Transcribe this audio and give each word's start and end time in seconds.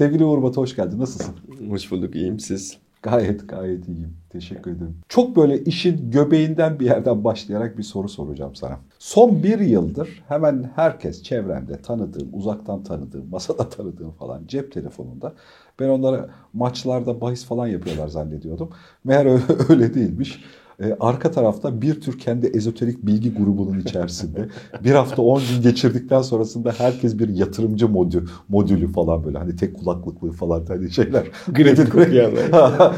Sevgili 0.00 0.24
Uğur 0.24 0.42
Batı 0.42 0.60
hoş 0.60 0.76
geldin. 0.76 0.98
Nasılsın? 0.98 1.34
Hoş 1.68 1.90
bulduk. 1.90 2.14
iyiyim 2.14 2.40
siz? 2.40 2.78
Gayet 3.02 3.48
gayet 3.48 3.88
iyiyim. 3.88 4.16
Teşekkür 4.30 4.70
ederim. 4.70 4.96
Çok 5.08 5.36
böyle 5.36 5.64
işin 5.64 6.10
göbeğinden 6.10 6.80
bir 6.80 6.84
yerden 6.84 7.24
başlayarak 7.24 7.78
bir 7.78 7.82
soru 7.82 8.08
soracağım 8.08 8.54
sana. 8.54 8.78
Son 8.98 9.42
bir 9.42 9.58
yıldır 9.58 10.24
hemen 10.28 10.70
herkes 10.76 11.22
çevremde 11.22 11.82
tanıdığım, 11.82 12.28
uzaktan 12.32 12.82
tanıdığım, 12.82 13.30
masada 13.30 13.68
tanıdığım 13.70 14.10
falan 14.10 14.42
cep 14.46 14.72
telefonunda 14.72 15.32
ben 15.80 15.88
onlara 15.88 16.30
maçlarda 16.52 17.20
bahis 17.20 17.44
falan 17.44 17.66
yapıyorlar 17.66 18.08
zannediyordum. 18.08 18.70
Meğer 19.04 19.26
öyle, 19.26 19.42
öyle 19.68 19.94
değilmiş. 19.94 20.44
Ee, 20.80 20.96
arka 21.00 21.30
tarafta 21.30 21.82
bir 21.82 22.00
tür 22.00 22.18
kendi 22.18 22.46
ezoterik 22.46 23.06
bilgi 23.06 23.34
grubunun 23.34 23.80
içerisinde 23.80 24.48
bir 24.84 24.90
hafta 24.90 25.22
10 25.22 25.40
gün 25.40 25.62
geçirdikten 25.62 26.22
sonrasında 26.22 26.72
herkes 26.78 27.18
bir 27.18 27.28
yatırımcı 27.28 27.88
modü, 27.88 28.24
modülü 28.48 28.92
falan 28.92 29.24
böyle 29.24 29.38
hani 29.38 29.56
tek 29.56 29.78
kulaklıklı 29.78 30.32
falan 30.32 30.64
hani 30.68 30.90
şeyler. 30.90 31.26
Grafik 31.48 31.94
okuyanlar. 31.94 32.94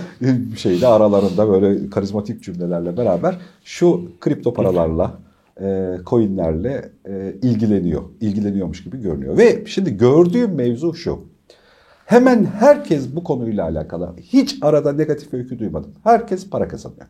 şeyde 0.57 0.87
aralarında 0.87 1.49
böyle 1.49 1.91
karizmatik 1.91 2.43
cümlelerle 2.43 2.97
beraber 2.97 3.39
şu 3.65 4.05
kripto 4.21 4.55
paralarla 4.55 5.19
e, 5.61 5.97
coinlerle 6.07 6.93
e, 7.09 7.35
ilgileniyor. 7.43 8.03
ilgileniyormuş 8.21 8.85
gibi 8.85 9.01
görünüyor. 9.01 9.39
Ve 9.39 9.67
şimdi 9.67 9.97
gördüğüm 9.97 10.55
mevzu 10.55 10.95
şu. 10.95 11.21
Hemen 12.07 12.45
herkes 12.45 13.17
bu 13.17 13.25
konuyla 13.25 13.65
alakalı 13.65 14.15
hiç 14.21 14.59
arada 14.63 14.93
negatif 14.93 15.35
öykü 15.35 15.59
duymadım. 15.59 15.91
Herkes 16.05 16.51
para 16.51 16.69
kazanıyor. 16.69 17.07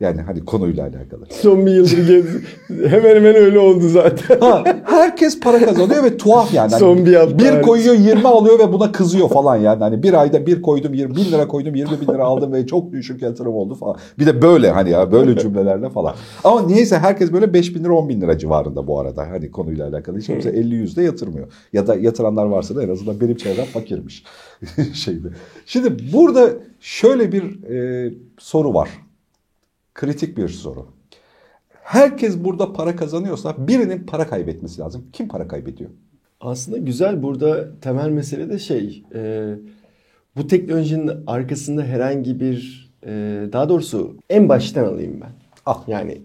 Yani 0.00 0.20
hani 0.20 0.44
konuyla 0.44 0.82
alakalı. 0.82 1.26
Son 1.30 1.66
bir 1.66 1.74
yıldır 1.74 2.06
gez... 2.06 2.24
hemen 2.90 3.16
hemen 3.16 3.34
öyle 3.36 3.58
oldu 3.58 3.88
zaten. 3.88 4.40
Ha, 4.40 4.64
herkes 4.84 5.40
para 5.40 5.58
kazanıyor 5.58 6.04
ve 6.04 6.16
tuhaf 6.16 6.54
yani. 6.54 6.70
Hani 6.70 6.80
Son 6.80 7.06
bir 7.06 7.14
hafta 7.14 7.38
bir 7.38 7.46
hariç. 7.46 7.66
koyuyor 7.66 7.94
20 7.94 8.28
alıyor 8.28 8.58
ve 8.58 8.72
buna 8.72 8.92
kızıyor 8.92 9.28
falan 9.28 9.56
yani. 9.56 9.78
Hani 9.78 10.02
bir 10.02 10.14
ayda 10.20 10.46
bir 10.46 10.62
koydum 10.62 10.94
20 10.94 11.16
bin 11.16 11.24
lira 11.24 11.48
koydum 11.48 11.74
20 11.74 12.00
bin 12.00 12.06
lira 12.14 12.24
aldım 12.24 12.52
ve 12.52 12.66
çok 12.66 12.92
düşük 12.92 13.22
yatırım 13.22 13.54
oldu 13.54 13.74
falan. 13.74 13.96
Bir 14.18 14.26
de 14.26 14.42
böyle 14.42 14.70
hani 14.70 14.90
ya 14.90 15.12
böyle 15.12 15.38
cümlelerle 15.38 15.90
falan. 15.90 16.14
Ama 16.44 16.62
niyeyse 16.62 16.98
herkes 16.98 17.32
böyle 17.32 17.54
5 17.54 17.74
bin 17.74 17.84
lira 17.84 17.92
10 17.92 18.08
bin 18.08 18.20
lira 18.20 18.38
civarında 18.38 18.86
bu 18.86 19.00
arada. 19.00 19.22
Hani 19.30 19.50
konuyla 19.50 19.88
alakalı. 19.88 20.18
Hiç 20.18 20.26
kimse 20.26 20.50
50 20.50 20.74
yüzde 20.74 21.02
yatırmıyor. 21.02 21.46
Ya 21.72 21.86
da 21.86 21.94
yatıranlar 21.94 22.46
varsa 22.46 22.76
da 22.76 22.82
en 22.82 22.88
azından 22.88 23.20
benim 23.20 23.36
çevrem 23.36 23.64
fakirmiş. 23.64 24.24
şeyde. 24.92 25.28
Şimdi 25.66 26.12
burada 26.12 26.50
şöyle 26.80 27.32
bir 27.32 27.64
e, 27.64 28.10
soru 28.38 28.74
var 28.74 28.88
kritik 29.94 30.36
bir 30.36 30.48
soru. 30.48 30.86
Herkes 31.70 32.44
burada 32.44 32.72
para 32.72 32.96
kazanıyorsa 32.96 33.68
birinin 33.68 34.06
para 34.06 34.26
kaybetmesi 34.26 34.80
lazım. 34.80 35.06
Kim 35.12 35.28
para 35.28 35.48
kaybediyor? 35.48 35.90
Aslında 36.40 36.78
güzel 36.78 37.22
burada 37.22 37.80
temel 37.80 38.08
mesele 38.08 38.50
de 38.50 38.58
şey 38.58 39.04
e, 39.14 39.54
bu 40.36 40.46
teknolojinin 40.46 41.10
arkasında 41.26 41.82
herhangi 41.82 42.40
bir 42.40 42.90
e, 43.06 43.10
daha 43.52 43.68
doğrusu 43.68 44.16
en 44.30 44.48
baştan 44.48 44.84
alayım 44.84 45.20
ben. 45.20 45.32
Al. 45.66 45.80
Yani 45.86 46.20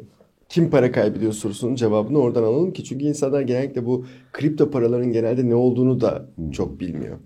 kim 0.50 0.70
para 0.70 0.92
kaybediyor 0.92 1.34
sorusunun 1.34 1.76
cevabını 1.76 2.18
oradan 2.18 2.44
alalım 2.44 2.74
ki 2.74 2.84
çünkü 2.84 3.06
insanlar 3.06 3.42
genellikle 3.42 3.86
bu 3.86 4.06
kripto 4.34 4.72
paraların 4.72 5.12
genelde 5.12 5.50
ne 5.50 5.56
olduğunu 5.56 6.02
da 6.02 6.26
çok 6.52 6.80
bilmiyor. 6.80 7.18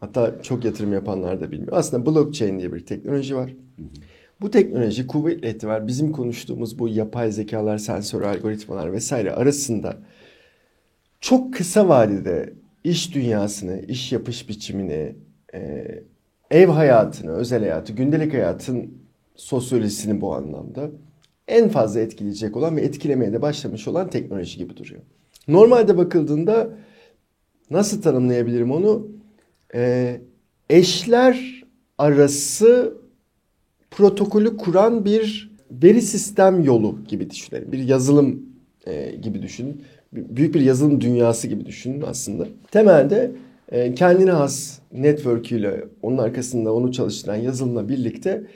Hatta 0.00 0.42
çok 0.42 0.64
yatırım 0.64 0.92
yapanlar 0.92 1.40
da 1.40 1.50
bilmiyor. 1.50 1.72
Aslında 1.72 2.06
blockchain 2.06 2.58
diye 2.58 2.72
bir 2.72 2.86
teknoloji 2.86 3.36
var. 3.36 3.54
Bu 4.40 4.50
teknoloji 4.50 5.06
kuvvetli 5.06 5.48
ihtimal 5.48 5.86
bizim 5.86 6.12
konuştuğumuz 6.12 6.78
bu 6.78 6.88
yapay 6.88 7.32
zekalar, 7.32 7.78
sensör 7.78 8.22
algoritmalar 8.22 8.92
vesaire 8.92 9.32
arasında 9.32 9.96
çok 11.20 11.54
kısa 11.54 11.88
vadede 11.88 12.54
iş 12.84 13.14
dünyasını, 13.14 13.80
iş 13.80 14.12
yapış 14.12 14.48
biçimini, 14.48 15.14
e, 15.54 15.84
ev 16.50 16.68
hayatını, 16.68 17.32
özel 17.32 17.60
hayatı, 17.60 17.92
gündelik 17.92 18.34
hayatın 18.34 18.94
sosyolojisini 19.36 20.20
bu 20.20 20.34
anlamda 20.34 20.90
en 21.48 21.68
fazla 21.68 22.00
etkileyecek 22.00 22.56
olan 22.56 22.76
ve 22.76 22.80
etkilemeye 22.80 23.32
de 23.32 23.42
başlamış 23.42 23.88
olan 23.88 24.10
teknoloji 24.10 24.58
gibi 24.58 24.76
duruyor. 24.76 25.00
Normalde 25.48 25.98
bakıldığında 25.98 26.70
nasıl 27.70 28.02
tanımlayabilirim 28.02 28.72
onu? 28.72 29.08
E, 29.74 30.20
eşler 30.70 31.64
arası 31.98 32.99
protokolü 33.90 34.56
kuran 34.56 35.04
bir 35.04 35.50
veri 35.70 36.02
sistem 36.02 36.64
yolu 36.64 36.98
gibi 37.08 37.30
düşünelim. 37.30 37.72
Bir 37.72 37.78
yazılım 37.78 38.42
e, 38.86 39.16
gibi 39.22 39.42
düşünün. 39.42 39.82
Büyük 40.12 40.54
bir 40.54 40.60
yazılım 40.60 41.00
dünyası 41.00 41.48
gibi 41.48 41.66
düşünün 41.66 42.02
aslında. 42.06 42.48
Temelde 42.70 43.32
e, 43.72 43.94
kendine 43.94 44.30
has 44.30 44.78
network'üyle 44.92 45.84
onun 46.02 46.18
arkasında 46.18 46.74
onu 46.74 46.92
çalıştıran 46.92 47.36
yazılımla 47.36 47.88
birlikte 47.88 48.46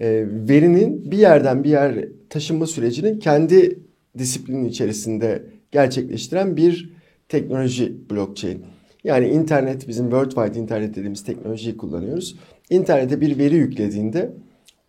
e, 0.00 0.24
verinin 0.28 1.10
bir 1.10 1.18
yerden 1.18 1.64
bir 1.64 1.70
yer 1.70 2.08
taşınma 2.30 2.66
sürecini 2.66 3.18
kendi 3.18 3.78
disiplinin 4.18 4.64
içerisinde 4.64 5.42
gerçekleştiren 5.72 6.56
bir 6.56 6.92
teknoloji 7.28 8.10
blockchain. 8.10 8.62
Yani 9.04 9.28
internet 9.28 9.88
bizim 9.88 10.04
World 10.04 10.30
Wide 10.30 10.60
Internet 10.60 10.90
dediğimiz 10.90 11.24
teknolojiyi 11.24 11.76
kullanıyoruz. 11.76 12.36
İnternete 12.70 13.20
bir 13.20 13.38
veri 13.38 13.54
yüklediğinde 13.54 14.32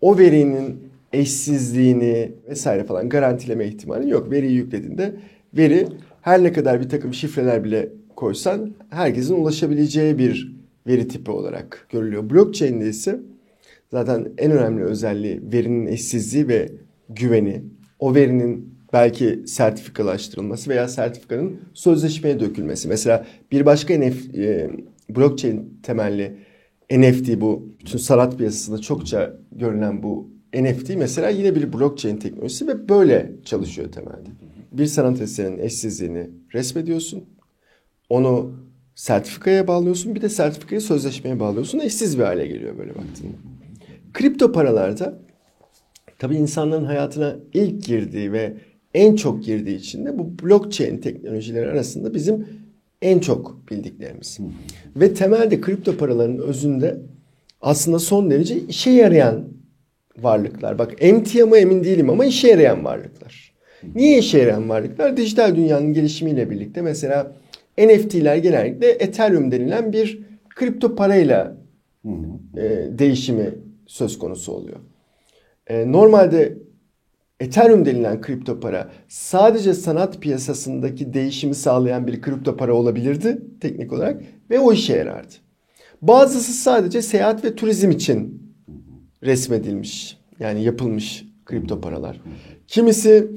o 0.02 0.18
verinin 0.18 0.80
eşsizliğini 1.13 2.31
vesaire 2.50 2.84
falan 2.84 3.09
garantileme 3.09 3.68
ihtimali 3.68 4.09
yok. 4.09 4.31
Veriyi 4.31 4.56
yüklediğinde 4.56 5.16
veri 5.53 5.88
her 6.22 6.44
ne 6.44 6.53
kadar 6.53 6.81
bir 6.81 6.90
takım 6.90 7.13
şifreler 7.13 7.63
bile 7.63 7.90
koysan 8.16 8.74
herkesin 8.90 9.35
ulaşabileceği 9.35 10.18
bir 10.18 10.58
veri 10.88 11.08
tipi 11.08 11.31
olarak 11.31 11.88
görülüyor. 11.90 12.30
Blockchain'de 12.30 12.90
ise 12.90 13.19
zaten 13.91 14.28
en 14.38 14.52
önemli 14.52 14.84
özelliği 14.84 15.41
verinin 15.53 15.85
eşsizliği 15.85 16.47
ve 16.47 16.69
güveni. 17.09 17.64
O 18.00 18.16
verinin 18.16 18.78
belki 18.94 19.44
sertifikalaştırılması 19.47 20.69
veya 20.69 20.88
sertifikanın 20.88 21.59
sözleşmeye 21.74 22.40
dökülmesi. 22.40 22.88
Mesela 22.88 23.25
bir 23.52 23.66
başka 23.66 23.97
NF, 23.97 24.35
e, 24.35 24.69
blockchain 25.09 25.79
temelli 25.84 26.38
NFT 26.91 27.41
bu 27.41 27.69
bütün 27.79 27.97
sanat 27.97 28.37
piyasasında 28.37 28.77
çokça 28.77 29.33
görülen 29.51 30.03
bu 30.03 30.29
NFT 30.55 30.95
mesela 30.95 31.29
yine 31.29 31.55
bir 31.55 31.73
blockchain 31.73 32.17
teknolojisi 32.17 32.67
ve 32.67 32.89
böyle 32.89 33.31
çalışıyor 33.45 33.91
temelde. 33.91 34.29
Bir 34.71 34.85
sanat 34.85 35.21
eserinin 35.21 35.59
eşsizliğini 35.59 36.29
resmediyorsun. 36.53 37.23
Onu 38.09 38.53
sertifikaya 38.95 39.67
bağlıyorsun. 39.67 40.15
Bir 40.15 40.21
de 40.21 40.29
sertifikayı 40.29 40.81
sözleşmeye 40.81 41.39
bağlıyorsun. 41.39 41.79
Eşsiz 41.79 42.19
bir 42.19 42.23
hale 42.23 42.47
geliyor 42.47 42.77
böyle 42.77 42.89
baktığında. 42.89 43.37
Kripto 44.13 44.51
paralarda 44.51 45.19
tabii 46.19 46.35
insanların 46.35 46.85
hayatına 46.85 47.35
ilk 47.53 47.85
girdiği 47.85 48.31
ve 48.31 48.57
en 48.93 49.15
çok 49.15 49.43
girdiği 49.43 49.77
için 49.77 50.05
de 50.05 50.19
bu 50.19 50.39
blockchain 50.43 50.97
teknolojileri 50.97 51.67
arasında 51.67 52.13
bizim 52.13 52.47
en 53.02 53.19
çok 53.19 53.72
bildiklerimiz. 53.72 54.40
Ve 54.96 55.13
temelde 55.13 55.62
kripto 55.62 55.97
paraların 55.97 56.38
özünde 56.38 56.97
aslında 57.62 58.00
son 58.00 58.31
derece 58.31 58.59
işe 58.59 58.91
yarayan 58.91 59.47
varlıklar. 60.18 60.80
Bak 60.80 61.02
mı 61.47 61.58
emin 61.58 61.84
değilim 61.84 62.09
ama 62.09 62.25
işe 62.25 62.47
yarayan 62.47 62.85
varlıklar. 62.85 63.53
Niye 63.96 64.19
işe 64.19 64.40
yarayan 64.40 64.69
varlıklar? 64.69 65.18
Dijital 65.18 65.56
dünyanın 65.56 65.94
gelişimiyle 65.94 66.50
birlikte 66.50 66.81
mesela 66.81 67.35
NFT'ler 67.78 68.38
genellikle 68.38 68.90
Ethereum 68.90 69.52
denilen 69.52 69.94
bir 69.94 70.19
kripto 70.50 70.96
parayla 70.96 71.58
e, 72.58 72.88
değişimi 73.00 73.50
söz 73.88 74.19
konusu 74.19 74.52
oluyor. 74.52 74.78
E, 75.68 75.91
normalde 75.91 76.58
Ethereum 77.39 77.85
denilen 77.85 78.21
kripto 78.21 78.59
para 78.59 78.89
sadece 79.07 79.73
sanat 79.73 80.22
piyasasındaki 80.22 81.13
değişimi 81.13 81.55
sağlayan 81.55 82.07
bir 82.07 82.22
kripto 82.22 82.57
para 82.57 82.73
olabilirdi 82.73 83.41
teknik 83.61 83.93
olarak 83.93 84.23
ve 84.49 84.59
o 84.59 84.73
işe 84.73 84.95
yarardı. 84.95 85.34
Bazısı 86.01 86.53
sadece 86.53 87.01
seyahat 87.01 87.43
ve 87.43 87.55
turizm 87.55 87.91
için 87.91 88.43
resmedilmiş 89.23 90.17
yani 90.39 90.63
yapılmış 90.63 91.25
kripto 91.45 91.81
paralar. 91.81 92.22
Kimisi 92.67 93.31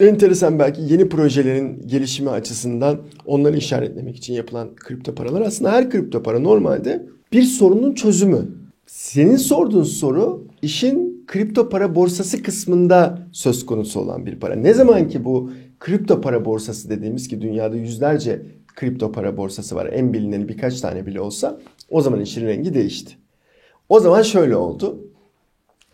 enteresan 0.00 0.58
belki 0.58 0.82
yeni 0.82 1.08
projelerin 1.08 1.82
gelişimi 1.86 2.30
açısından 2.30 3.00
onları 3.26 3.56
işaretlemek 3.56 4.16
için 4.16 4.34
yapılan 4.34 4.74
kripto 4.74 5.14
paralar. 5.14 5.40
Aslında 5.40 5.72
her 5.72 5.90
kripto 5.90 6.22
para 6.22 6.38
normalde 6.38 7.06
bir 7.32 7.42
sorunun 7.42 7.94
çözümü. 7.94 8.48
Senin 8.86 9.36
sorduğun 9.36 9.82
soru 9.82 10.46
işin 10.62 11.13
kripto 11.26 11.68
para 11.68 11.94
borsası 11.94 12.42
kısmında 12.42 13.18
söz 13.32 13.66
konusu 13.66 14.00
olan 14.00 14.26
bir 14.26 14.40
para. 14.40 14.54
Ne 14.54 14.74
zaman 14.74 15.08
ki 15.08 15.24
bu 15.24 15.50
kripto 15.80 16.20
para 16.20 16.44
borsası 16.44 16.90
dediğimiz 16.90 17.28
ki 17.28 17.40
dünyada 17.40 17.76
yüzlerce 17.76 18.42
kripto 18.66 19.12
para 19.12 19.36
borsası 19.36 19.74
var. 19.76 19.86
En 19.92 20.12
bilineni 20.12 20.48
birkaç 20.48 20.80
tane 20.80 21.06
bile 21.06 21.20
olsa 21.20 21.60
o 21.90 22.00
zaman 22.00 22.20
işin 22.20 22.46
rengi 22.46 22.74
değişti. 22.74 23.14
O 23.88 24.00
zaman 24.00 24.22
şöyle 24.22 24.56
oldu. 24.56 25.00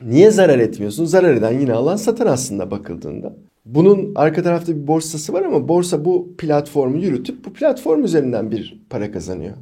Niye 0.02 0.30
zarar 0.30 0.58
etmiyorsun? 0.58 1.04
Zarar 1.04 1.34
eden 1.34 1.60
yine 1.60 1.72
alan 1.72 1.96
satan 1.96 2.26
aslında 2.26 2.70
bakıldığında. 2.70 3.36
Bunun 3.64 4.12
arka 4.14 4.42
tarafta 4.42 4.76
bir 4.76 4.86
borsası 4.86 5.32
var 5.32 5.42
ama 5.42 5.68
borsa 5.68 6.04
bu 6.04 6.34
platformu 6.38 6.96
yürütüp 6.96 7.44
bu 7.44 7.52
platform 7.52 8.04
üzerinden 8.04 8.50
bir 8.50 8.82
para 8.90 9.12
kazanıyor. 9.12 9.56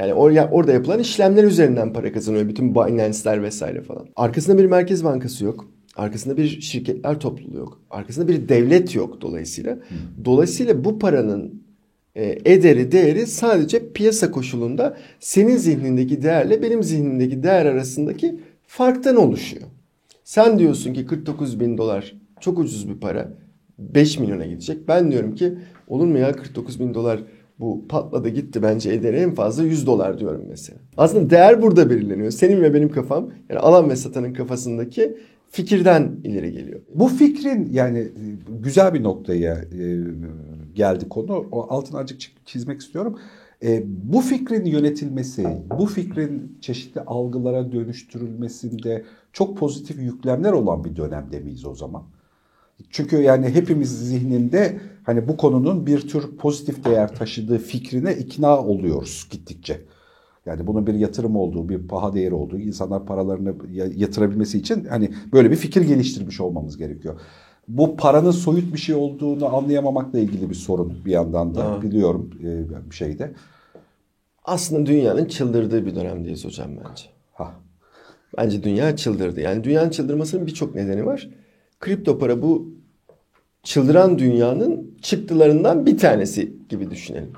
Yani 0.00 0.12
or- 0.12 0.48
orada 0.50 0.72
yapılan 0.72 1.00
işlemler 1.00 1.44
üzerinden 1.44 1.92
para 1.92 2.12
kazanıyor. 2.12 2.48
Bütün 2.48 2.74
Binance'ler 2.74 3.42
vesaire 3.42 3.82
falan. 3.82 4.06
Arkasında 4.16 4.58
bir 4.58 4.64
merkez 4.64 5.04
bankası 5.04 5.44
yok. 5.44 5.70
Arkasında 5.96 6.36
bir 6.36 6.60
şirketler 6.60 7.20
topluluğu 7.20 7.58
yok. 7.58 7.80
Arkasında 7.90 8.28
bir 8.28 8.48
devlet 8.48 8.94
yok 8.94 9.20
dolayısıyla. 9.20 9.78
Dolayısıyla 10.24 10.84
bu 10.84 10.98
paranın 10.98 11.62
e, 12.14 12.38
ederi, 12.44 12.92
değeri 12.92 13.26
sadece 13.26 13.92
piyasa 13.92 14.30
koşulunda 14.30 14.96
senin 15.20 15.56
zihnindeki 15.56 16.22
değerle 16.22 16.62
benim 16.62 16.82
zihnimdeki 16.82 17.42
değer 17.42 17.66
arasındaki 17.66 18.40
farktan 18.66 19.16
oluşuyor. 19.16 19.62
Sen 20.24 20.58
diyorsun 20.58 20.92
ki 20.92 21.06
49 21.06 21.60
bin 21.60 21.78
dolar 21.78 22.14
çok 22.40 22.58
ucuz 22.58 22.88
bir 22.88 23.00
para. 23.00 23.32
5 23.78 24.18
milyona 24.18 24.46
gidecek. 24.46 24.88
Ben 24.88 25.12
diyorum 25.12 25.34
ki 25.34 25.54
olur 25.88 26.06
mu 26.06 26.18
ya 26.18 26.32
49 26.32 26.80
bin 26.80 26.94
dolar 26.94 27.20
bu 27.60 27.88
patladı 27.88 28.28
gitti 28.28 28.62
bence 28.62 28.92
ederi 28.92 29.16
en 29.16 29.34
fazla 29.34 29.64
100 29.64 29.86
dolar 29.86 30.18
diyorum 30.18 30.44
mesela. 30.48 30.78
Aslında 30.96 31.30
değer 31.30 31.62
burada 31.62 31.90
belirleniyor. 31.90 32.30
Senin 32.30 32.62
ve 32.62 32.74
benim 32.74 32.88
kafam 32.90 33.30
yani 33.48 33.60
alan 33.60 33.90
ve 33.90 33.96
satanın 33.96 34.32
kafasındaki 34.32 35.16
fikirden 35.50 36.16
ileri 36.24 36.52
geliyor. 36.52 36.80
Bu 36.94 37.08
fikrin 37.08 37.68
yani 37.72 38.08
güzel 38.48 38.94
bir 38.94 39.02
noktaya 39.02 39.54
e, 39.54 39.98
geldi 40.74 41.08
konu. 41.08 41.48
O 41.52 41.66
altını 41.74 42.00
azıcık 42.00 42.46
çizmek 42.46 42.80
istiyorum. 42.80 43.18
E, 43.62 43.82
bu 43.86 44.20
fikrin 44.20 44.64
yönetilmesi, 44.64 45.46
bu 45.78 45.86
fikrin 45.86 46.58
çeşitli 46.60 47.00
algılara 47.00 47.72
dönüştürülmesinde 47.72 49.04
çok 49.32 49.58
pozitif 49.58 49.98
yüklemler 49.98 50.52
olan 50.52 50.84
bir 50.84 50.96
dönemde 50.96 51.40
miyiz 51.40 51.66
o 51.66 51.74
zaman? 51.74 52.02
Çünkü 52.90 53.16
yani 53.16 53.48
hepimiz 53.48 54.08
zihninde 54.08 54.80
hani 55.10 55.28
bu 55.28 55.36
konunun 55.36 55.86
bir 55.86 56.00
tür 56.00 56.36
pozitif 56.36 56.84
değer 56.84 57.14
taşıdığı 57.14 57.58
fikrine 57.58 58.14
ikna 58.14 58.58
oluyoruz 58.58 59.26
gittikçe. 59.30 59.80
Yani 60.46 60.66
bunun 60.66 60.86
bir 60.86 60.94
yatırım 60.94 61.36
olduğu, 61.36 61.68
bir 61.68 61.88
paha 61.88 62.14
değeri 62.14 62.34
olduğu, 62.34 62.58
insanlar 62.58 63.06
paralarını 63.06 63.54
yatırabilmesi 63.96 64.58
için 64.58 64.84
hani 64.84 65.10
böyle 65.32 65.50
bir 65.50 65.56
fikir 65.56 65.82
geliştirmiş 65.82 66.40
olmamız 66.40 66.76
gerekiyor. 66.76 67.20
Bu 67.68 67.96
paranın 67.96 68.30
soyut 68.30 68.72
bir 68.72 68.78
şey 68.78 68.94
olduğunu 68.94 69.56
anlayamamakla 69.56 70.18
ilgili 70.18 70.50
bir 70.50 70.54
sorun 70.54 71.04
bir 71.04 71.10
yandan 71.10 71.54
da 71.54 71.64
ha. 71.64 71.82
biliyorum 71.82 72.30
bir 72.90 72.94
şeyde. 72.94 73.32
Aslında 74.44 74.86
dünyanın 74.86 75.24
çıldırdığı 75.24 75.86
bir 75.86 75.94
dönemdeyiz 75.94 76.44
hocam 76.44 76.70
bence. 76.70 77.04
Ha. 77.32 77.54
Bence 78.38 78.62
dünya 78.62 78.96
çıldırdı. 78.96 79.40
Yani 79.40 79.64
dünyanın 79.64 79.90
çıldırmasının 79.90 80.46
birçok 80.46 80.74
nedeni 80.74 81.06
var. 81.06 81.30
Kripto 81.80 82.18
para 82.18 82.42
bu 82.42 82.80
çıldıran 83.62 84.18
dünyanın 84.18 84.94
çıktılarından 85.02 85.86
bir 85.86 85.98
tanesi 85.98 86.52
gibi 86.68 86.90
düşünelim. 86.90 87.32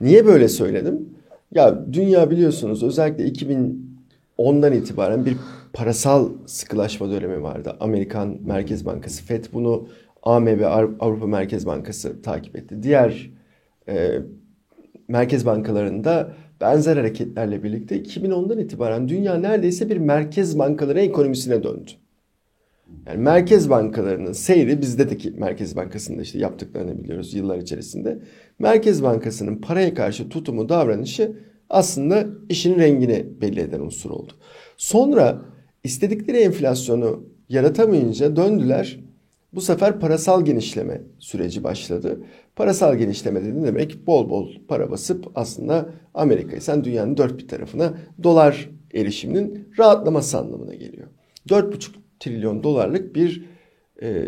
Niye 0.00 0.26
böyle 0.26 0.48
söyledim? 0.48 1.08
Ya 1.54 1.92
dünya 1.92 2.30
biliyorsunuz 2.30 2.82
özellikle 2.82 3.24
2010'dan 3.28 4.72
itibaren 4.72 5.26
bir 5.26 5.36
parasal 5.72 6.28
sıkılaşma 6.46 7.10
dönemi 7.10 7.42
vardı. 7.42 7.76
Amerikan 7.80 8.38
Merkez 8.44 8.86
Bankası 8.86 9.24
FED 9.24 9.44
bunu 9.52 9.88
AMB 10.22 10.60
Avrupa 11.00 11.26
Merkez 11.26 11.66
Bankası 11.66 12.22
takip 12.22 12.56
etti. 12.56 12.82
Diğer 12.82 13.30
e, 13.88 14.18
merkez 15.08 15.46
bankalarında 15.46 16.32
benzer 16.60 16.96
hareketlerle 16.96 17.62
birlikte 17.62 18.02
2010'dan 18.02 18.58
itibaren 18.58 19.08
dünya 19.08 19.34
neredeyse 19.34 19.90
bir 19.90 19.96
merkez 19.96 20.58
bankaları 20.58 21.00
ekonomisine 21.00 21.62
döndü. 21.62 21.90
Yani 23.06 23.18
merkez 23.18 23.70
bankalarının 23.70 24.32
seyri 24.32 24.80
bizdeki 24.80 25.30
Merkez 25.30 25.76
Bankası'nda 25.76 26.22
işte 26.22 26.38
yaptıklarını 26.38 26.98
biliyoruz 26.98 27.34
yıllar 27.34 27.58
içerisinde. 27.58 28.18
Merkez 28.58 29.02
Bankası'nın 29.02 29.56
paraya 29.56 29.94
karşı 29.94 30.28
tutumu, 30.28 30.68
davranışı 30.68 31.36
aslında 31.70 32.26
işin 32.48 32.78
rengini 32.78 33.26
belli 33.40 33.60
eden 33.60 33.80
unsur 33.80 34.10
oldu. 34.10 34.32
Sonra 34.76 35.42
istedikleri 35.84 36.36
enflasyonu 36.36 37.24
yaratamayınca 37.48 38.36
döndüler. 38.36 39.00
Bu 39.54 39.60
sefer 39.60 40.00
parasal 40.00 40.44
genişleme 40.44 41.02
süreci 41.18 41.64
başladı. 41.64 42.20
Parasal 42.56 42.94
genişleme 42.94 43.44
dedi 43.44 43.62
demek 43.62 44.06
bol 44.06 44.30
bol 44.30 44.48
para 44.68 44.90
basıp 44.90 45.26
aslında 45.34 45.88
Amerika'yı 46.14 46.62
sen 46.62 46.84
dünyanın 46.84 47.16
dört 47.16 47.38
bir 47.38 47.48
tarafına 47.48 47.94
dolar 48.22 48.70
erişiminin 48.94 49.68
rahatlaması 49.78 50.38
anlamına 50.38 50.74
geliyor. 50.74 51.08
4,5 51.48 51.99
trilyon 52.20 52.62
dolarlık 52.62 53.14
bir 53.14 53.44
e, 54.02 54.26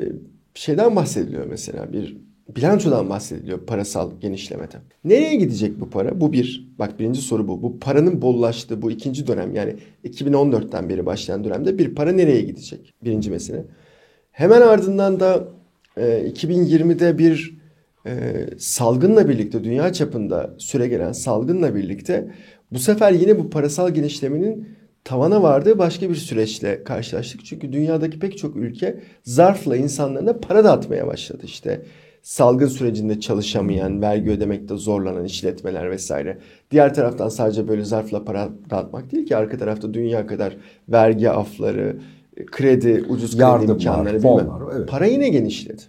şeyden 0.55 0.97
bahsediliyor 0.97 1.47
mesela 1.47 1.93
bir 1.93 2.17
bilançodan 2.57 3.11
bahsediliyor 3.11 3.67
parasal 3.67 4.21
genişlemede. 4.21 4.77
Nereye 5.05 5.37
gidecek 5.37 5.81
bu 5.81 5.91
para? 5.91 6.21
Bu 6.21 6.33
bir. 6.33 6.73
Bak 6.79 6.99
birinci 6.99 7.21
soru 7.21 7.49
bu. 7.49 7.63
Bu 7.63 7.79
paranın 7.79 8.23
bollaştığı 8.23 8.83
bu 8.83 8.91
ikinci 8.91 9.27
dönem 9.27 9.55
yani 9.55 9.77
2014'ten 10.05 10.89
beri 10.89 11.07
başlayan 11.07 11.45
dönemde 11.45 11.79
bir 11.79 11.95
para 11.95 12.13
nereye 12.13 12.43
gidecek? 12.43 12.95
Birinci 13.05 13.31
mesele. 13.31 13.65
Hemen 14.31 14.61
ardından 14.61 15.21
da 15.21 15.49
e, 15.97 16.03
2020'de 16.03 17.19
bir 17.19 17.59
e, 18.07 18.47
salgınla 18.59 19.29
birlikte 19.29 19.65
dünya 19.65 19.93
çapında 19.93 20.55
süre 20.59 20.89
gelen 20.89 21.13
salgınla 21.13 21.75
birlikte 21.75 22.31
bu 22.73 22.79
sefer 22.79 23.13
yine 23.13 23.39
bu 23.39 23.51
parasal 23.51 23.91
genişlemenin 23.91 24.69
tavana 25.05 25.43
vardığı 25.43 25.79
başka 25.79 26.11
bir 26.11 26.15
süreçle 26.15 26.85
karşılaştık. 26.85 27.45
Çünkü 27.45 27.73
dünyadaki 27.73 28.19
pek 28.19 28.39
çok 28.39 28.57
ülke 28.57 29.01
zarfla 29.23 29.77
insanlarına 29.77 30.33
para 30.33 30.65
dağıtmaya 30.65 31.07
başladı. 31.07 31.43
İşte 31.45 31.83
salgın 32.23 32.69
sürecinde 32.69 33.21
çalışamayan, 33.21 34.03
vergi 34.03 34.31
ödemekte 34.31 34.77
zorlanan 34.77 35.25
işletmeler 35.25 35.91
vesaire. 35.91 36.39
Diğer 36.71 36.95
taraftan 36.95 37.29
sadece 37.29 37.69
böyle 37.69 37.85
zarfla 37.85 38.25
para 38.25 38.49
dağıtmak 38.71 39.13
değil 39.13 39.27
ki 39.27 39.37
arka 39.37 39.59
tarafta 39.59 39.95
dünya 39.95 40.27
kadar 40.27 40.57
vergi 40.89 41.31
afları, 41.31 41.97
kredi, 42.47 43.05
ucuz 43.09 43.31
kredi 43.31 43.43
Yardım 43.43 43.71
imkanları 43.71 44.23
var, 44.23 44.41
bilmem. 44.41 44.59
Evet. 44.77 44.89
Para 44.89 45.07
yine 45.07 45.29
genişledi. 45.29 45.83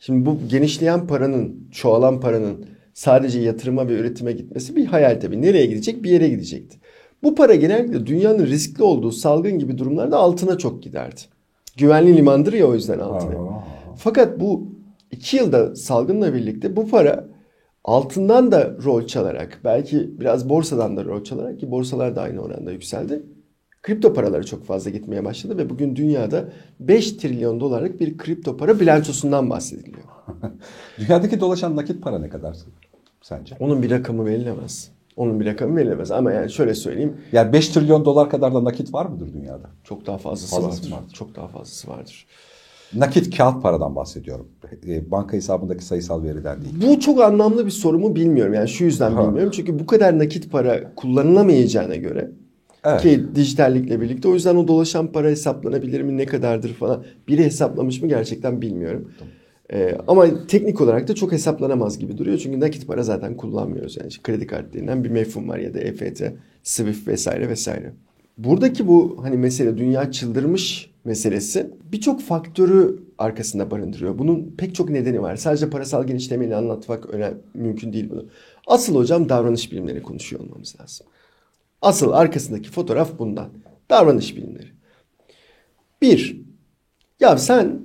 Şimdi 0.00 0.26
bu 0.26 0.38
genişleyen 0.48 1.06
paranın, 1.06 1.68
çoğalan 1.72 2.20
paranın 2.20 2.66
sadece 2.94 3.40
yatırıma 3.40 3.88
ve 3.88 3.92
üretime 3.92 4.32
gitmesi 4.32 4.76
bir 4.76 4.86
hayal 4.86 5.20
tabii. 5.20 5.42
Nereye 5.42 5.66
gidecek? 5.66 6.04
Bir 6.04 6.10
yere 6.10 6.28
gidecekti. 6.28 6.78
Bu 7.22 7.34
para 7.34 7.54
genellikle 7.54 8.06
dünyanın 8.06 8.46
riskli 8.46 8.82
olduğu 8.82 9.12
salgın 9.12 9.58
gibi 9.58 9.78
durumlarda 9.78 10.16
altına 10.16 10.58
çok 10.58 10.82
giderdi. 10.82 11.20
Güvenli 11.76 12.16
limandır 12.16 12.52
ya 12.52 12.66
o 12.66 12.74
yüzden 12.74 12.98
altına. 12.98 13.64
Fakat 13.96 14.40
bu 14.40 14.68
iki 15.10 15.36
yılda 15.36 15.76
salgınla 15.76 16.34
birlikte 16.34 16.76
bu 16.76 16.88
para 16.88 17.28
altından 17.84 18.52
da 18.52 18.76
rol 18.84 19.06
çalarak 19.06 19.60
belki 19.64 20.20
biraz 20.20 20.48
borsadan 20.48 20.96
da 20.96 21.04
rol 21.04 21.24
çalarak 21.24 21.60
ki 21.60 21.70
borsalar 21.70 22.16
da 22.16 22.22
aynı 22.22 22.40
oranda 22.40 22.72
yükseldi. 22.72 23.22
Kripto 23.82 24.14
paraları 24.14 24.46
çok 24.46 24.64
fazla 24.64 24.90
gitmeye 24.90 25.24
başladı 25.24 25.58
ve 25.58 25.70
bugün 25.70 25.96
dünyada 25.96 26.44
5 26.80 27.12
trilyon 27.12 27.60
dolarlık 27.60 28.00
bir 28.00 28.18
kripto 28.18 28.56
para 28.56 28.80
bilançosundan 28.80 29.50
bahsediliyor. 29.50 30.04
Dünyadaki 30.98 31.40
dolaşan 31.40 31.76
nakit 31.76 32.02
para 32.02 32.18
ne 32.18 32.28
kadar 32.28 32.56
sence? 33.22 33.56
Onun 33.60 33.82
bir 33.82 33.90
rakamı 33.90 34.26
verilemez. 34.26 34.95
Onun 35.16 35.40
bir 35.40 35.46
rakamı 35.46 35.76
verilemez 35.76 36.10
ama 36.10 36.32
yani 36.32 36.50
şöyle 36.50 36.74
söyleyeyim. 36.74 37.16
Yani 37.32 37.52
5 37.52 37.68
trilyon 37.68 38.04
dolar 38.04 38.30
kadar 38.30 38.54
da 38.54 38.64
nakit 38.64 38.94
var 38.94 39.06
mıdır 39.06 39.32
dünyada? 39.32 39.70
Çok 39.84 40.06
daha 40.06 40.18
fazlası, 40.18 40.56
fazlası 40.56 40.82
vardır. 40.82 40.96
vardır. 40.96 41.14
Çok 41.14 41.36
daha 41.36 41.48
fazlası 41.48 41.88
vardır. 41.88 42.26
Nakit 42.94 43.36
kağıt 43.36 43.62
paradan 43.62 43.96
bahsediyorum. 43.96 44.48
E, 44.86 45.10
banka 45.10 45.36
hesabındaki 45.36 45.84
sayısal 45.84 46.22
veriden 46.22 46.62
değil. 46.62 46.74
Bu 46.86 47.00
çok 47.00 47.20
anlamlı 47.20 47.66
bir 47.66 47.70
soru 47.70 47.98
mu 47.98 48.16
bilmiyorum. 48.16 48.54
Yani 48.54 48.68
şu 48.68 48.84
yüzden 48.84 49.12
ha. 49.12 49.26
bilmiyorum. 49.26 49.52
Çünkü 49.54 49.78
bu 49.78 49.86
kadar 49.86 50.18
nakit 50.18 50.52
para 50.52 50.94
kullanılamayacağına 50.94 51.96
göre 51.96 52.30
evet. 52.84 53.02
ki 53.02 53.24
dijitallikle 53.34 54.00
birlikte 54.00 54.28
o 54.28 54.34
yüzden 54.34 54.56
o 54.56 54.68
dolaşan 54.68 55.12
para 55.12 55.28
hesaplanabilir 55.28 56.00
mi 56.00 56.16
ne 56.16 56.26
kadardır 56.26 56.74
falan 56.74 57.04
biri 57.28 57.44
hesaplamış 57.44 58.02
mı 58.02 58.08
gerçekten 58.08 58.62
bilmiyorum. 58.62 59.12
Tamam. 59.18 59.32
Ee, 59.72 59.98
ama 60.06 60.46
teknik 60.46 60.80
olarak 60.80 61.08
da 61.08 61.14
çok 61.14 61.32
hesaplanamaz 61.32 61.98
gibi 61.98 62.18
duruyor. 62.18 62.38
Çünkü 62.38 62.60
nakit 62.60 62.86
para 62.86 63.02
zaten 63.02 63.36
kullanmıyoruz. 63.36 63.96
Yani 63.96 64.08
işte 64.08 64.22
kredi 64.22 64.46
kartlarından 64.46 65.04
bir 65.04 65.10
mefhum 65.10 65.48
var 65.48 65.58
ya 65.58 65.74
da 65.74 65.78
EFT, 65.78 66.22
Swift 66.62 67.08
vesaire 67.08 67.48
vesaire. 67.48 67.92
Buradaki 68.38 68.86
bu 68.86 69.18
hani 69.22 69.36
mesele 69.36 69.78
dünya 69.78 70.10
çıldırmış 70.10 70.90
meselesi 71.04 71.70
birçok 71.92 72.20
faktörü 72.20 73.02
arkasında 73.18 73.70
barındırıyor. 73.70 74.18
Bunun 74.18 74.54
pek 74.58 74.74
çok 74.74 74.90
nedeni 74.90 75.22
var. 75.22 75.36
Sadece 75.36 75.70
parasal 75.70 76.06
genişlemeyle 76.06 76.56
anlatmak 76.56 77.10
önemli, 77.10 77.36
mümkün 77.54 77.92
değil 77.92 78.10
bunu. 78.10 78.26
Asıl 78.66 78.96
hocam 78.96 79.28
davranış 79.28 79.72
bilimleri 79.72 80.02
konuşuyor 80.02 80.42
olmamız 80.42 80.76
lazım. 80.80 81.06
Asıl 81.82 82.12
arkasındaki 82.12 82.70
fotoğraf 82.70 83.18
bundan. 83.18 83.48
Davranış 83.90 84.36
bilimleri. 84.36 84.68
Bir, 86.02 86.40
ya 87.20 87.38
sen 87.38 87.80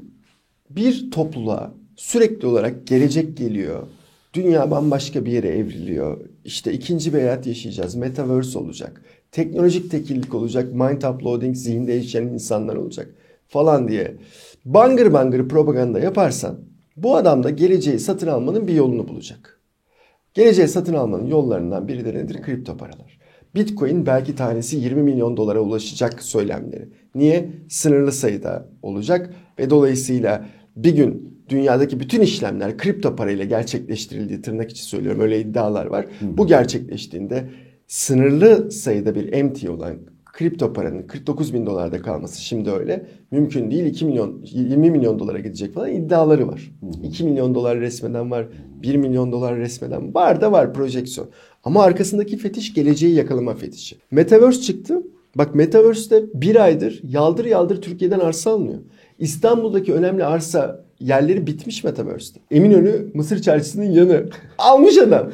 bir 0.75 1.11
topluluğa 1.11 1.73
sürekli 1.95 2.47
olarak 2.47 2.87
gelecek 2.87 3.37
geliyor. 3.37 3.87
Dünya 4.33 4.71
bambaşka 4.71 5.25
bir 5.25 5.31
yere 5.31 5.47
evriliyor. 5.47 6.17
İşte 6.45 6.73
ikinci 6.73 7.13
bir 7.13 7.19
hayat 7.19 7.47
yaşayacağız. 7.47 7.95
Metaverse 7.95 8.59
olacak. 8.59 9.01
Teknolojik 9.31 9.91
tekillik 9.91 10.35
olacak. 10.35 10.73
Mind 10.73 11.01
uploading, 11.01 11.55
zihinde 11.55 11.93
yaşayan 11.93 12.27
insanlar 12.27 12.75
olacak. 12.75 13.15
Falan 13.47 13.87
diye. 13.87 14.15
Bangır 14.65 15.13
bangır 15.13 15.49
propaganda 15.49 15.99
yaparsan 15.99 16.59
bu 16.97 17.15
adam 17.15 17.43
da 17.43 17.49
geleceği 17.49 17.99
satın 17.99 18.27
almanın 18.27 18.67
bir 18.67 18.73
yolunu 18.73 19.07
bulacak. 19.07 19.59
Geleceğe 20.33 20.67
satın 20.67 20.93
almanın 20.93 21.27
yollarından 21.27 21.87
biri 21.87 22.05
de 22.05 22.13
nedir? 22.13 22.41
Kripto 22.41 22.77
paralar. 22.77 23.19
Bitcoin 23.55 24.05
belki 24.05 24.35
tanesi 24.35 24.77
20 24.77 25.03
milyon 25.03 25.37
dolara 25.37 25.59
ulaşacak 25.59 26.23
söylemleri. 26.23 26.89
Niye? 27.15 27.49
Sınırlı 27.69 28.11
sayıda 28.11 28.67
olacak 28.81 29.33
ve 29.59 29.69
dolayısıyla 29.69 30.45
bir 30.75 30.95
gün 30.95 31.41
dünyadaki 31.49 31.99
bütün 31.99 32.21
işlemler 32.21 32.77
kripto 32.77 33.15
parayla 33.15 33.45
gerçekleştirildiği 33.45 34.41
tırnak 34.41 34.71
içi 34.71 34.83
söylüyorum 34.83 35.21
öyle 35.21 35.39
iddialar 35.39 35.85
var. 35.85 36.05
Bu 36.21 36.47
gerçekleştiğinde 36.47 37.49
sınırlı 37.87 38.71
sayıda 38.71 39.15
bir 39.15 39.43
MT 39.43 39.69
olan 39.69 39.97
kripto 40.33 40.73
paranın 40.73 41.07
49 41.07 41.53
bin 41.53 41.65
dolarda 41.65 42.01
kalması 42.01 42.41
şimdi 42.41 42.71
öyle 42.71 43.05
mümkün 43.31 43.71
değil 43.71 43.85
2 43.85 44.05
milyon 44.05 44.41
20 44.43 44.91
milyon 44.91 45.19
dolara 45.19 45.39
gidecek 45.39 45.73
falan 45.73 45.91
iddiaları 45.91 46.47
var. 46.47 46.71
2 47.03 47.23
milyon 47.23 47.55
dolar 47.55 47.79
resmeden 47.79 48.31
var 48.31 48.47
1 48.83 48.95
milyon 48.95 49.31
dolar 49.31 49.57
resmeden 49.57 50.13
var 50.13 50.41
da 50.41 50.51
var 50.51 50.73
projeksiyon. 50.73 51.29
Ama 51.63 51.83
arkasındaki 51.83 52.37
fetiş 52.37 52.73
geleceği 52.73 53.15
yakalama 53.15 53.53
fetişi. 53.53 53.95
Metaverse 54.11 54.61
çıktı. 54.61 55.03
Bak 55.35 55.55
Metaverse'de 55.55 56.25
bir 56.33 56.63
aydır 56.63 57.01
yaldır 57.03 57.45
yaldır 57.45 57.81
Türkiye'den 57.81 58.19
arsa 58.19 58.51
alınıyor. 58.51 58.79
İstanbul'daki 59.21 59.93
önemli 59.93 60.25
arsa 60.25 60.85
yerleri 60.99 61.47
bitmiş 61.47 61.83
Metaverse'de. 61.83 62.39
Eminönü 62.51 63.11
Mısır 63.13 63.41
Çarşısı'nın 63.41 63.91
yanı. 63.91 64.25
Almış 64.57 64.97
adam. 64.97 65.27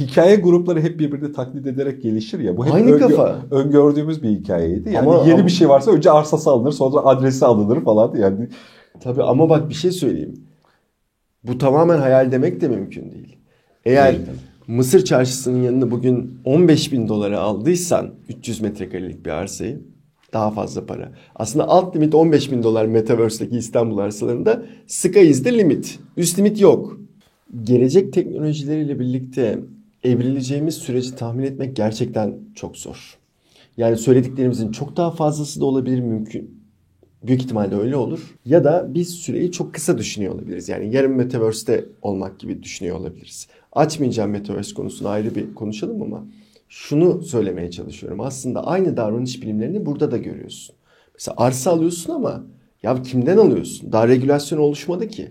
Hikaye 0.00 0.36
grupları 0.36 0.80
hep 0.80 0.98
birbirini 0.98 1.32
taklit 1.32 1.66
ederek 1.66 2.02
gelişir 2.02 2.38
ya. 2.40 2.56
Bu 2.56 2.66
hep 2.66 2.74
Aynı 2.74 2.90
öngö- 2.90 2.98
kafa. 2.98 3.38
öngördüğümüz 3.50 4.22
bir 4.22 4.28
hikayeydi. 4.28 4.88
Yani 4.92 5.08
Ama- 5.08 5.22
yeni 5.22 5.34
ama- 5.34 5.46
bir 5.46 5.50
şey 5.52 5.68
varsa 5.68 5.90
önce 5.90 6.10
arsası 6.10 6.50
alınır 6.50 6.72
sonra 6.72 6.96
adresi 7.00 7.44
alınır 7.46 7.84
falan 7.84 8.14
yani. 8.16 8.48
Tabii 9.00 9.22
ama 9.22 9.48
bak 9.48 9.68
bir 9.68 9.74
şey 9.74 9.90
söyleyeyim. 9.92 10.34
Bu 11.44 11.58
tamamen 11.58 11.98
hayal 11.98 12.32
demek 12.32 12.60
de 12.60 12.68
mümkün 12.68 13.10
değil. 13.12 13.36
Eğer 13.84 14.12
Değil 14.12 14.26
Mısır 14.66 15.04
çarşısının 15.04 15.62
yanını 15.62 15.90
bugün 15.90 16.40
15 16.44 16.92
bin 16.92 17.08
dolara 17.08 17.40
aldıysan 17.40 18.10
300 18.28 18.60
metrekarelik 18.60 19.26
bir 19.26 19.30
arsayı 19.30 19.80
daha 20.32 20.50
fazla 20.50 20.86
para. 20.86 21.12
Aslında 21.34 21.68
alt 21.68 21.96
limit 21.96 22.14
15 22.14 22.52
bin 22.52 22.62
dolar 22.62 22.86
Metaverse'deki 22.86 23.56
İstanbul 23.56 23.98
arsalarında 23.98 24.62
sky 24.86 25.30
is 25.30 25.42
the 25.42 25.58
limit. 25.58 25.98
Üst 26.16 26.38
limit 26.38 26.60
yok. 26.60 27.00
Gelecek 27.64 28.12
teknolojileriyle 28.12 28.98
birlikte 28.98 29.58
evrileceğimiz 30.04 30.74
süreci 30.74 31.16
tahmin 31.16 31.44
etmek 31.44 31.76
gerçekten 31.76 32.34
çok 32.54 32.76
zor. 32.76 33.18
Yani 33.76 33.96
söylediklerimizin 33.96 34.72
çok 34.72 34.96
daha 34.96 35.10
fazlası 35.10 35.60
da 35.60 35.64
olabilir 35.64 36.00
mümkün. 36.00 36.56
Büyük 37.22 37.42
ihtimalle 37.42 37.76
öyle 37.76 37.96
olur. 37.96 38.34
Ya 38.44 38.64
da 38.64 38.94
biz 38.94 39.10
süreyi 39.10 39.52
çok 39.52 39.74
kısa 39.74 39.98
düşünüyor 39.98 40.34
olabiliriz. 40.34 40.68
Yani 40.68 40.94
yarın 40.94 41.12
Metaverse'te 41.12 41.84
olmak 42.02 42.38
gibi 42.38 42.62
düşünüyor 42.62 42.96
olabiliriz. 42.96 43.48
Açmayacağım 43.72 44.30
Metaverse 44.30 44.74
konusunu 44.74 45.08
ayrı 45.08 45.34
bir 45.34 45.54
konuşalım 45.54 46.02
ama 46.02 46.26
şunu 46.68 47.22
söylemeye 47.22 47.70
çalışıyorum. 47.70 48.20
Aslında 48.20 48.66
aynı 48.66 48.96
davranış 48.96 49.42
bilimlerini 49.42 49.86
burada 49.86 50.10
da 50.10 50.16
görüyorsun. 50.16 50.76
Mesela 51.14 51.34
arsa 51.38 51.70
alıyorsun 51.70 52.12
ama 52.12 52.44
ya 52.82 53.02
kimden 53.02 53.36
alıyorsun? 53.36 53.92
Daha 53.92 54.08
regülasyon 54.08 54.58
oluşmadı 54.58 55.08
ki. 55.08 55.30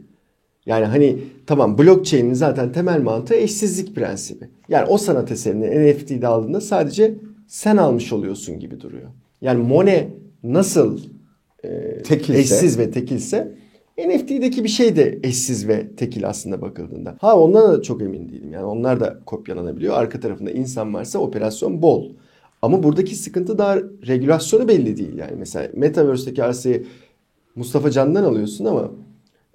Yani 0.65 0.85
hani 0.85 1.17
tamam 1.47 1.77
blockchain'in 1.77 2.33
zaten 2.33 2.71
temel 2.71 3.01
mantığı 3.01 3.35
eşsizlik 3.35 3.95
prensibi. 3.95 4.49
Yani 4.69 4.85
o 4.89 4.97
sanat 4.97 5.31
eserini 5.31 5.91
NFT'de 5.91 6.27
aldığında 6.27 6.61
sadece 6.61 7.15
sen 7.47 7.77
almış 7.77 8.13
oluyorsun 8.13 8.59
gibi 8.59 8.81
duruyor. 8.81 9.09
Yani 9.41 9.63
Monet 9.63 10.09
nasıl 10.43 10.99
e, 11.63 12.01
Tekilse. 12.03 12.39
eşsiz 12.39 12.79
ve 12.79 12.91
tekilse 12.91 13.55
NFT'deki 13.97 14.63
bir 14.63 14.69
şey 14.69 14.95
de 14.95 15.19
eşsiz 15.23 15.67
ve 15.67 15.95
tekil 15.95 16.27
aslında 16.27 16.61
bakıldığında. 16.61 17.17
Ha 17.21 17.39
ondan 17.39 17.73
da 17.73 17.81
çok 17.81 18.01
emin 18.01 18.29
değilim. 18.29 18.51
Yani 18.51 18.65
onlar 18.65 18.99
da 18.99 19.19
kopyalanabiliyor. 19.25 19.93
Arka 19.93 20.19
tarafında 20.19 20.51
insan 20.51 20.93
varsa 20.93 21.19
operasyon 21.19 21.81
bol. 21.81 22.09
Ama 22.61 22.83
buradaki 22.83 23.15
sıkıntı 23.15 23.57
daha 23.57 23.77
regülasyonu 24.07 24.67
belli 24.67 24.97
değil. 24.97 25.17
Yani 25.17 25.33
mesela 25.37 25.69
Metaverse'deki 25.73 26.43
arsayı 26.43 26.85
Mustafa 27.55 27.91
Can'dan 27.91 28.23
alıyorsun 28.23 28.65
ama 28.65 28.91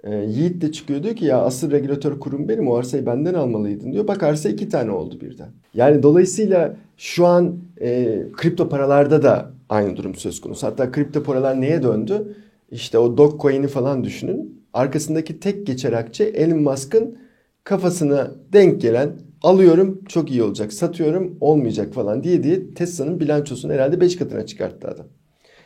e, 0.03 0.15
Yiğit 0.15 0.61
de 0.61 0.71
çıkıyor 0.71 1.03
diyor 1.03 1.15
ki 1.15 1.25
ya 1.25 1.41
asıl 1.41 1.71
regülatör 1.71 2.19
kurum 2.19 2.49
benim 2.49 2.67
o 2.67 2.75
arsayı 2.75 3.05
benden 3.05 3.33
almalıydın 3.33 3.93
diyor. 3.93 4.07
Bak 4.07 4.23
arsa 4.23 4.49
iki 4.49 4.69
tane 4.69 4.91
oldu 4.91 5.21
birden. 5.21 5.49
Yani 5.73 6.03
dolayısıyla 6.03 6.75
şu 6.97 7.25
an 7.25 7.55
e, 7.81 8.21
kripto 8.33 8.69
paralarda 8.69 9.23
da 9.23 9.51
aynı 9.69 9.97
durum 9.97 10.15
söz 10.15 10.41
konusu. 10.41 10.67
Hatta 10.67 10.91
kripto 10.91 11.23
paralar 11.23 11.61
neye 11.61 11.83
döndü? 11.83 12.35
İşte 12.71 12.97
o 12.97 13.17
Dogecoin'i 13.17 13.67
falan 13.67 14.03
düşünün. 14.03 14.61
Arkasındaki 14.73 15.39
tek 15.39 15.67
geçer 15.67 15.93
akçe 15.93 16.23
Elon 16.23 16.59
Musk'ın 16.59 17.17
kafasına 17.63 18.31
denk 18.53 18.81
gelen 18.81 19.11
alıyorum 19.43 20.01
çok 20.07 20.31
iyi 20.31 20.43
olacak 20.43 20.73
satıyorum 20.73 21.37
olmayacak 21.41 21.93
falan 21.93 22.23
diye 22.23 22.43
diye 22.43 22.73
Tesla'nın 22.73 23.19
bilançosunu 23.19 23.73
herhalde 23.73 24.01
5 24.01 24.15
katına 24.15 24.45
çıkarttı 24.45 24.87
adam. 24.87 25.05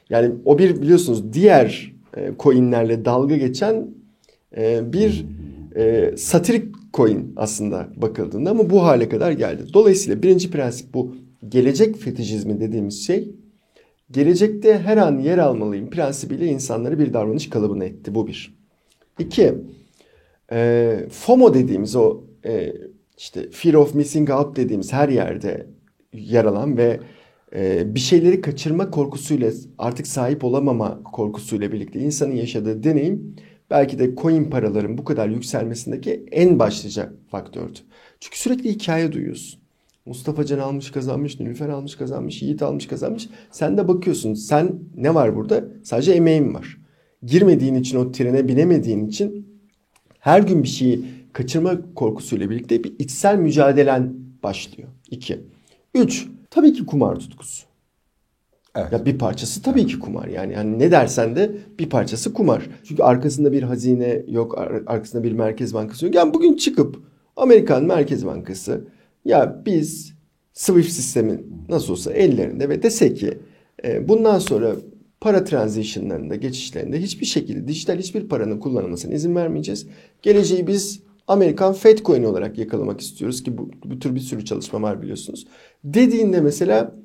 Yani 0.10 0.36
o 0.46 0.60
bir 0.60 0.82
biliyorsunuz 0.82 1.34
diğer 1.34 1.94
e, 2.18 2.32
coinlerle 2.40 3.06
dalga 3.06 3.38
geçen 3.38 3.88
e, 4.58 4.94
bir 4.94 5.26
e, 5.76 6.14
satirik 6.18 6.76
coin 6.94 7.34
aslında 7.36 7.88
bakıldığında 7.96 8.50
ama 8.50 8.70
bu 8.70 8.84
hale 8.84 9.10
kadar 9.10 9.32
geldi. 9.32 9.64
Dolayısıyla 9.74 10.24
birinci 10.24 10.52
prensip 10.52 10.94
bu 10.94 11.16
gelecek 11.50 11.98
fetişizmi 11.98 12.60
dediğimiz 12.60 13.06
şey 13.06 13.32
gelecekte 14.12 14.80
her 14.80 14.98
an 14.98 15.20
yer 15.20 15.38
almalıyım 15.38 15.90
prensibiyle 15.90 16.46
insanları 16.46 17.00
bir 17.00 17.14
davranış 17.14 17.50
kalıbına 17.50 17.86
etti. 17.86 18.16
Bu 18.16 18.28
bir. 18.28 18.58
İki, 19.20 19.54
e, 20.52 21.00
FOMO 21.12 21.54
dediğimiz 21.54 21.96
o 21.96 22.24
e, 22.46 22.74
işte 23.18 23.50
fear 23.52 23.74
of 23.74 23.96
missing 23.96 24.30
out 24.30 24.56
dediğimiz 24.56 24.94
her 24.94 25.10
yerde 25.10 25.68
yer 26.14 26.46
alan 26.46 26.78
ve 26.78 27.00
e, 27.56 27.96
bir 27.96 28.00
şeyleri 28.00 28.42
kaçırma 28.42 28.92
korkusuyla 28.92 29.52
artık 29.78 30.08
sahip 30.08 30.44
olamama 30.44 31.04
korkusuyla 31.04 31.72
birlikte 31.72 32.00
insanın 32.00 32.36
yaşadığı 32.36 32.84
deneyim 32.84 33.36
belki 33.70 34.00
de 34.00 34.16
coin 34.16 34.50
paraların 34.50 34.98
bu 34.98 35.04
kadar 35.04 35.30
yükselmesindeki 35.30 36.26
en 36.32 36.60
başlıca 36.60 37.14
faktördü. 37.32 37.80
Çünkü 38.20 38.40
sürekli 38.40 38.70
hikaye 38.70 39.12
duyuyorsun. 39.12 39.65
Mustafa 40.06 40.46
Can 40.46 40.60
almış 40.60 40.92
kazanmış, 40.92 41.40
Nilüfer 41.40 41.70
almış 41.70 41.96
kazanmış, 41.96 42.42
Yiğit 42.42 42.62
almış 42.62 42.88
kazanmış. 42.88 43.30
Sen 43.52 43.78
de 43.78 43.88
bakıyorsun 43.88 44.34
sen 44.34 44.72
ne 44.96 45.16
var 45.16 45.36
burada? 45.36 45.66
Sadece 45.84 46.12
emeğin 46.12 46.54
var. 46.54 46.78
Girmediğin 47.24 47.76
için 47.76 47.98
o 47.98 48.12
trene 48.12 48.48
binemediğin 48.48 49.08
için 49.08 49.48
her 50.20 50.42
gün 50.42 50.64
bir 50.64 50.68
şeyi 50.68 51.06
kaçırma 51.34 51.94
korkusuyla 51.96 52.50
birlikte 52.50 52.84
bir 52.84 52.96
içsel 53.00 53.38
mücadelen 53.38 54.14
başlıyor. 54.44 54.90
İki. 55.12 55.40
Üç. 55.96 56.28
Tabii 56.50 56.74
ki 56.74 56.86
kumar 56.86 57.16
tutkusu. 57.16 57.66
Evet. 58.76 58.92
Ya 58.92 59.06
bir 59.06 59.18
parçası 59.18 59.62
tabii 59.62 59.88
ki 59.88 60.00
kumar 60.00 60.28
yani. 60.28 60.54
yani 60.54 60.80
ne 60.80 60.92
dersen 60.92 61.36
de 61.36 61.52
bir 61.80 61.90
parçası 61.90 62.34
kumar. 62.34 62.70
Çünkü 62.84 63.04
arkasında 63.04 63.52
bir 63.52 63.64
hazine 63.64 64.24
yok, 64.28 64.58
ar- 64.58 64.84
arkasında 64.86 65.24
bir 65.24 65.32
merkez 65.32 65.74
bankası 65.74 66.06
yok. 66.06 66.16
Yani 66.16 66.34
bugün 66.34 66.56
çıkıp 66.56 67.00
Amerikan 67.36 67.84
Merkez 67.84 68.26
Bankası 68.26 68.88
ya 69.26 69.62
biz 69.66 70.14
SWIFT 70.54 70.92
sistemi 70.92 71.44
nasıl 71.70 71.94
olsa 71.94 72.14
ellerinde 72.14 72.70
ve 72.70 72.84
dese 72.84 73.14
ki 73.14 73.38
e, 73.84 74.08
bundan 74.08 74.40
sonra 74.40 74.76
para 75.22 75.44
transitionlarında, 75.44 76.36
geçişlerinde 76.36 77.02
hiçbir 77.02 77.26
şekilde 77.26 77.68
dijital 77.68 77.98
hiçbir 77.98 78.28
paranın 78.28 78.60
kullanılmasına 78.60 79.14
izin 79.14 79.36
vermeyeceğiz. 79.36 79.88
Geleceği 80.22 80.68
biz 80.68 81.00
Amerikan 81.28 81.74
Fed 81.74 82.00
coin 82.00 82.24
olarak 82.24 82.58
yakalamak 82.58 83.02
istiyoruz 83.02 83.44
ki 83.44 83.58
bu, 83.58 83.72
bu 83.86 84.00
tür 84.00 84.16
bir 84.16 84.20
sürü 84.20 84.46
çalışma 84.46 84.82
var 84.82 85.02
biliyorsunuz. 85.02 85.48
Dediğinde 85.84 86.42
mesela 86.42 86.96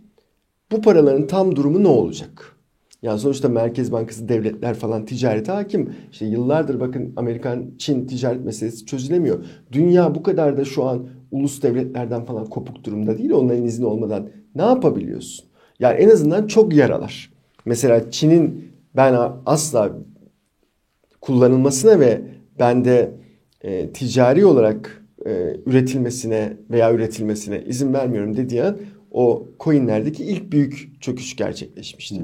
bu 0.73 0.83
paraların 0.83 1.27
tam 1.27 1.57
durumu 1.57 1.83
ne 1.83 1.89
olacak? 1.89 2.57
Yani 3.03 3.19
sonuçta 3.19 3.49
Merkez 3.49 3.93
Bankası 3.93 4.29
devletler 4.29 4.75
falan 4.75 5.05
ticarete 5.05 5.53
hakim. 5.53 5.95
İşte 6.13 6.27
yıllardır 6.27 6.81
bakın 6.81 7.13
Amerikan 7.17 7.71
Çin 7.79 8.07
ticaret 8.07 8.45
meselesi 8.45 8.87
çözülemiyor. 8.87 9.45
Dünya 9.73 10.15
bu 10.15 10.23
kadar 10.23 10.57
da 10.57 10.65
şu 10.65 10.85
an 10.85 11.09
ulus 11.31 11.63
devletlerden 11.63 12.25
falan 12.25 12.47
kopuk 12.47 12.85
durumda 12.85 13.19
değil. 13.19 13.31
Onların 13.31 13.65
izni 13.65 13.87
olmadan 13.87 14.29
ne 14.55 14.63
yapabiliyorsun? 14.63 15.47
Yani 15.79 15.95
en 15.95 16.09
azından 16.09 16.47
çok 16.47 16.75
yaralar. 16.75 17.33
Mesela 17.65 18.11
Çin'in 18.11 18.73
ben 18.97 19.33
asla 19.47 19.93
kullanılmasına 21.21 22.01
ve 22.01 22.23
bende 22.59 23.11
e, 23.63 23.91
ticari 23.91 24.47
olarak 24.47 25.05
e, 25.27 25.57
üretilmesine 25.67 26.57
veya 26.71 26.93
üretilmesine 26.93 27.63
izin 27.65 27.95
vermiyorum 27.95 28.37
dediği 28.37 28.65
an 28.65 28.77
o 29.11 29.49
coinlerdeki 29.61 30.25
ilk 30.25 30.53
büyük 30.53 31.03
çöküş 31.03 31.37
gerçekleşmişti. 31.37 32.23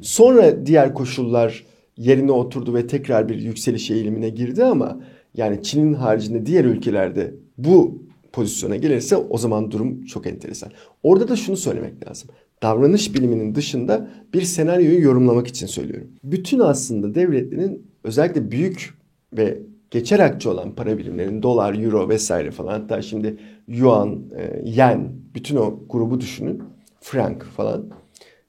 Sonra 0.00 0.66
diğer 0.66 0.94
koşullar 0.94 1.64
yerine 1.96 2.32
oturdu 2.32 2.74
ve 2.74 2.86
tekrar 2.86 3.28
bir 3.28 3.38
yükseliş 3.38 3.90
eğilimine 3.90 4.28
girdi 4.28 4.64
ama 4.64 5.00
yani 5.34 5.62
Çin'in 5.62 5.94
haricinde 5.94 6.46
diğer 6.46 6.64
ülkelerde 6.64 7.34
bu 7.58 8.02
pozisyona 8.32 8.76
gelirse 8.76 9.16
o 9.16 9.38
zaman 9.38 9.70
durum 9.70 10.04
çok 10.04 10.26
enteresan. 10.26 10.70
Orada 11.02 11.28
da 11.28 11.36
şunu 11.36 11.56
söylemek 11.56 12.08
lazım. 12.08 12.30
Davranış 12.62 13.14
biliminin 13.14 13.54
dışında 13.54 14.10
bir 14.34 14.42
senaryoyu 14.42 15.02
yorumlamak 15.02 15.46
için 15.46 15.66
söylüyorum. 15.66 16.08
Bütün 16.24 16.58
aslında 16.58 17.14
devletlerin 17.14 17.86
özellikle 18.04 18.50
büyük 18.50 18.94
ve 19.32 19.58
geçer 19.90 20.18
akçe 20.18 20.48
olan 20.48 20.74
para 20.74 20.98
birimlerin 20.98 21.42
dolar, 21.42 21.74
euro 21.74 22.08
vesaire 22.08 22.50
falan 22.50 22.80
hatta 22.80 23.02
şimdi 23.02 23.36
yuan, 23.68 24.22
e, 24.36 24.60
yen, 24.64 25.12
bütün 25.34 25.56
o 25.56 25.80
grubu 25.88 26.20
düşünün. 26.20 26.62
Frank 27.00 27.44
falan, 27.44 27.90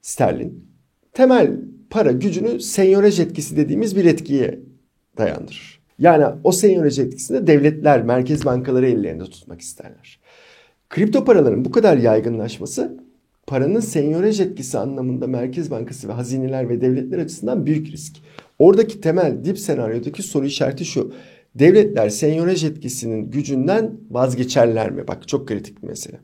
sterlin. 0.02 0.68
Temel 1.14 1.60
para 1.90 2.12
gücünü 2.12 2.60
senyorej 2.60 3.20
etkisi 3.20 3.58
dediğimiz 3.58 3.96
bir 3.96 4.06
etkiye 4.06 4.60
dayandırır. 5.18 5.80
Yani 6.00 6.26
o 6.44 6.52
senyorej 6.52 7.00
etkisini 7.00 7.48
devletler, 7.48 8.04
merkez 8.04 8.46
bankaları 8.46 8.88
ellerinde 8.88 9.24
tutmak 9.24 9.62
isterler. 9.62 10.20
Kripto 10.90 11.26
paraların 11.26 11.66
bu 11.66 11.72
kadar 11.72 11.98
yaygınlaşması 11.98 12.98
paranın 13.48 13.80
senyorej 13.80 14.40
etkisi 14.40 14.78
anlamında 14.78 15.28
Merkez 15.28 15.72
Bankası 15.72 16.08
ve 16.08 16.12
hazineler 16.12 16.70
ve 16.70 16.82
devletler 16.82 17.20
açısından 17.20 17.66
büyük 17.66 17.92
risk. 17.92 18.18
Oradaki 18.60 19.02
temel 19.02 19.44
dip 19.44 19.60
senaryodaki 19.60 20.24
soru 20.24 20.46
işareti 20.46 20.86
şu. 20.86 21.14
Devletler 21.60 22.10
senyorej 22.10 22.64
etkisinin 22.64 23.32
gücünden 23.32 23.92
vazgeçerler 24.10 24.92
mi? 24.92 25.08
Bak 25.08 25.28
çok 25.28 25.48
kritik 25.48 25.84
bir 25.84 25.88
mesele. 25.88 26.20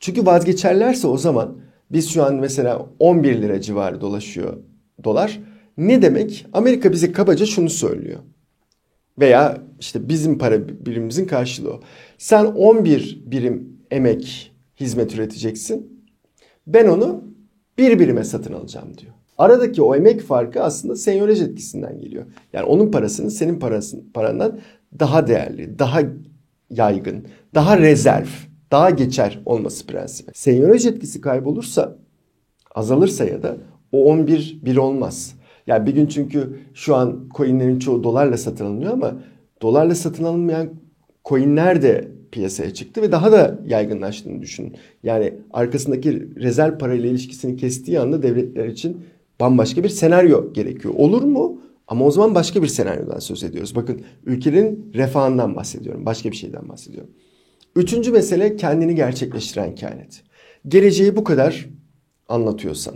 Çünkü 0.00 0.26
vazgeçerlerse 0.26 1.06
o 1.06 1.16
zaman 1.16 1.58
biz 1.92 2.10
şu 2.10 2.24
an 2.24 2.34
mesela 2.34 2.86
11 2.98 3.42
lira 3.42 3.60
civarı 3.60 4.00
dolaşıyor 4.00 4.56
dolar. 5.04 5.40
Ne 5.76 6.02
demek? 6.02 6.46
Amerika 6.52 6.92
bize 6.92 7.12
kabaca 7.12 7.46
şunu 7.46 7.70
söylüyor. 7.70 8.20
Veya 9.18 9.62
işte 9.80 10.08
bizim 10.08 10.38
para 10.38 10.68
birimimizin 10.68 11.26
karşılığı. 11.26 11.80
Sen 12.18 12.44
11 12.44 13.22
birim 13.26 13.78
emek 13.90 14.52
hizmet 14.80 15.14
üreteceksin. 15.14 16.04
Ben 16.66 16.86
onu 16.86 17.24
bir 17.78 17.98
birime 17.98 18.24
satın 18.24 18.52
alacağım 18.52 18.98
diyor. 18.98 19.13
Aradaki 19.38 19.82
o 19.82 19.96
emek 19.96 20.20
farkı 20.20 20.62
aslında 20.62 20.96
senyöraj 20.96 21.42
etkisinden 21.42 22.00
geliyor. 22.00 22.24
Yani 22.52 22.64
onun 22.66 22.90
parasının 22.90 23.28
senin 23.28 23.58
parasın, 23.58 24.10
parandan 24.14 24.58
daha 24.98 25.26
değerli, 25.26 25.78
daha 25.78 26.00
yaygın, 26.70 27.24
daha 27.54 27.78
rezerv, 27.78 28.26
daha 28.70 28.90
geçer 28.90 29.42
olması 29.46 29.86
prensibi. 29.86 30.30
Senyöraj 30.34 30.86
etkisi 30.86 31.20
kaybolursa, 31.20 31.96
azalırsa 32.74 33.24
ya 33.24 33.42
da 33.42 33.56
o 33.92 34.04
11 34.04 34.60
bir 34.62 34.76
olmaz. 34.76 35.34
Yani 35.66 35.86
bir 35.86 35.94
gün 35.94 36.06
çünkü 36.06 36.58
şu 36.74 36.96
an 36.96 37.28
coinlerin 37.36 37.78
çoğu 37.78 38.04
dolarla 38.04 38.36
satın 38.36 38.64
alınıyor 38.64 38.92
ama 38.92 39.14
dolarla 39.62 39.94
satın 39.94 40.24
alınmayan 40.24 40.68
coinler 41.24 41.82
de 41.82 42.08
piyasaya 42.32 42.74
çıktı 42.74 43.02
ve 43.02 43.12
daha 43.12 43.32
da 43.32 43.58
yaygınlaştığını 43.66 44.42
düşünün. 44.42 44.76
Yani 45.02 45.34
arkasındaki 45.52 46.36
rezerv 46.36 46.78
parayla 46.78 47.10
ilişkisini 47.10 47.56
kestiği 47.56 48.00
anda 48.00 48.22
devletler 48.22 48.66
için 48.66 49.04
bambaşka 49.40 49.84
bir 49.84 49.88
senaryo 49.88 50.52
gerekiyor. 50.52 50.94
Olur 50.96 51.22
mu? 51.22 51.60
Ama 51.88 52.04
o 52.04 52.10
zaman 52.10 52.34
başka 52.34 52.62
bir 52.62 52.66
senaryodan 52.66 53.18
söz 53.18 53.44
ediyoruz. 53.44 53.76
Bakın 53.76 54.00
ülkenin 54.26 54.92
refahından 54.94 55.56
bahsediyorum. 55.56 56.06
Başka 56.06 56.30
bir 56.30 56.36
şeyden 56.36 56.68
bahsediyorum. 56.68 57.10
Üçüncü 57.76 58.12
mesele 58.12 58.56
kendini 58.56 58.94
gerçekleştiren 58.94 59.74
kehanet. 59.74 60.22
Geleceği 60.68 61.16
bu 61.16 61.24
kadar 61.24 61.68
anlatıyorsan, 62.28 62.94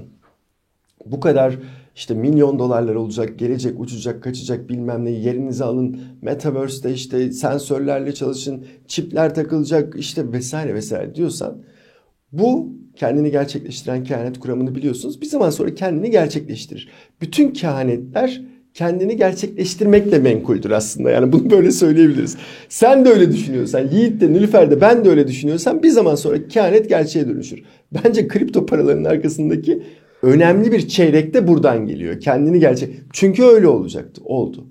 bu 1.06 1.20
kadar 1.20 1.58
işte 1.94 2.14
milyon 2.14 2.58
dolarlar 2.58 2.94
olacak, 2.94 3.38
gelecek, 3.38 3.80
uçacak, 3.80 4.22
kaçacak 4.22 4.68
bilmem 4.68 5.04
ne 5.04 5.10
yerinizi 5.10 5.64
alın. 5.64 6.00
Metaverse'de 6.22 6.94
işte 6.94 7.32
sensörlerle 7.32 8.14
çalışın, 8.14 8.66
çipler 8.86 9.34
takılacak 9.34 9.94
işte 9.98 10.32
vesaire 10.32 10.74
vesaire 10.74 11.14
diyorsan 11.14 11.62
bu 12.32 12.72
kendini 12.98 13.30
gerçekleştiren 13.30 14.04
kehanet 14.04 14.40
kuramını 14.40 14.74
biliyorsunuz. 14.74 15.20
Bir 15.20 15.26
zaman 15.26 15.50
sonra 15.50 15.74
kendini 15.74 16.10
gerçekleştirir. 16.10 16.88
Bütün 17.20 17.50
kehanetler 17.50 18.42
kendini 18.74 19.16
gerçekleştirmekle 19.16 20.18
menkuldür 20.18 20.70
aslında. 20.70 21.10
Yani 21.10 21.32
bunu 21.32 21.50
böyle 21.50 21.70
söyleyebiliriz. 21.70 22.36
Sen 22.68 23.04
de 23.04 23.08
öyle 23.08 23.32
düşünüyorsan, 23.32 23.88
Yiğit 23.92 24.20
de, 24.20 24.32
Nilüfer 24.32 24.70
de 24.70 24.80
ben 24.80 25.04
de 25.04 25.10
öyle 25.10 25.28
düşünüyorsam 25.28 25.82
bir 25.82 25.88
zaman 25.88 26.14
sonra 26.14 26.48
kehanet 26.48 26.88
gerçeğe 26.88 27.28
dönüşür. 27.28 27.62
Bence 27.92 28.28
kripto 28.28 28.66
paraların 28.66 29.04
arkasındaki 29.04 29.82
önemli 30.22 30.72
bir 30.72 30.88
çeyrek 30.88 31.34
de 31.34 31.48
buradan 31.48 31.86
geliyor. 31.86 32.20
Kendini 32.20 32.60
gerçek. 32.60 32.94
Çünkü 33.12 33.44
öyle 33.44 33.68
olacaktı. 33.68 34.22
Oldu. 34.24 34.66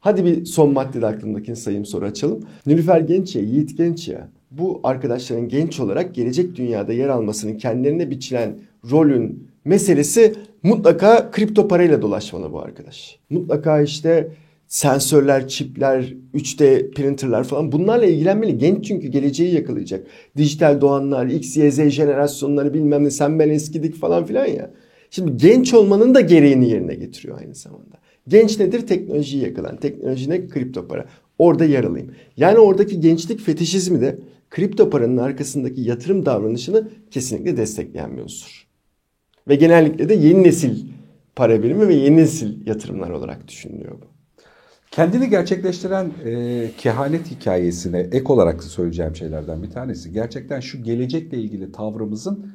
Hadi 0.00 0.24
bir 0.24 0.44
son 0.44 0.72
maddede 0.72 1.06
aklımdakini 1.06 1.56
sayayım 1.56 1.84
soru 1.84 2.04
açalım. 2.04 2.40
Nilüfer 2.66 3.00
Genç 3.00 3.36
ya, 3.36 3.42
Yiğit 3.42 3.76
Genç 3.76 4.08
ya. 4.08 4.28
Bu 4.58 4.80
arkadaşların 4.82 5.48
genç 5.48 5.80
olarak 5.80 6.14
gelecek 6.14 6.56
dünyada 6.56 6.92
yer 6.92 7.08
almasının 7.08 7.58
kendilerine 7.58 8.10
biçilen 8.10 8.58
rolün 8.90 9.48
meselesi 9.64 10.34
mutlaka 10.62 11.30
kripto 11.30 11.68
parayla 11.68 12.02
dolaşmalı 12.02 12.52
bu 12.52 12.60
arkadaş. 12.60 13.18
Mutlaka 13.30 13.82
işte 13.82 14.28
sensörler, 14.66 15.48
çipler, 15.48 16.14
3D 16.34 16.90
printerlar 16.90 17.44
falan 17.44 17.72
bunlarla 17.72 18.06
ilgilenmeli. 18.06 18.58
Genç 18.58 18.84
çünkü 18.84 19.08
geleceği 19.08 19.54
yakalayacak. 19.54 20.06
Dijital 20.36 20.80
doğanlar, 20.80 21.26
X, 21.26 21.56
Y, 21.56 21.70
Z 21.70 21.90
jenerasyonları 21.90 22.74
bilmem 22.74 23.04
ne 23.04 23.10
sen 23.10 23.38
ben 23.38 23.48
eskidik 23.48 23.94
falan 23.94 24.24
filan 24.24 24.46
ya. 24.46 24.70
Şimdi 25.10 25.36
genç 25.36 25.74
olmanın 25.74 26.14
da 26.14 26.20
gereğini 26.20 26.70
yerine 26.70 26.94
getiriyor 26.94 27.38
aynı 27.40 27.54
zamanda. 27.54 27.96
Genç 28.28 28.58
nedir? 28.58 28.86
Teknolojiyi 28.86 29.42
yakalan. 29.44 29.76
Teknoloji 29.76 30.30
ne? 30.30 30.48
Kripto 30.48 30.88
para. 30.88 31.06
Orada 31.38 31.64
yer 31.64 31.84
alayım. 31.84 32.10
Yani 32.36 32.58
oradaki 32.58 33.00
gençlik 33.00 33.40
fetişizmi 33.40 34.00
de 34.00 34.18
kripto 34.52 34.90
paranın 34.90 35.16
arkasındaki 35.16 35.80
yatırım 35.80 36.26
davranışını 36.26 36.88
kesinlikle 37.10 37.56
destekleyen 37.56 38.16
bir 38.16 38.22
unsur. 38.22 38.66
Ve 39.48 39.54
genellikle 39.54 40.08
de 40.08 40.14
yeni 40.14 40.42
nesil 40.42 40.86
para 41.36 41.62
birimi 41.62 41.88
ve 41.88 41.94
yeni 41.94 42.16
nesil 42.16 42.66
yatırımlar 42.66 43.10
olarak 43.10 43.48
düşünülüyor 43.48 43.92
bu. 43.92 44.04
Kendini 44.90 45.30
gerçekleştiren 45.30 46.12
e, 46.24 46.70
kehanet 46.78 47.30
hikayesine 47.30 47.98
ek 47.98 48.24
olarak 48.32 48.64
söyleyeceğim 48.64 49.16
şeylerden 49.16 49.62
bir 49.62 49.70
tanesi. 49.70 50.12
Gerçekten 50.12 50.60
şu 50.60 50.82
gelecekle 50.82 51.38
ilgili 51.38 51.72
tavrımızın 51.72 52.52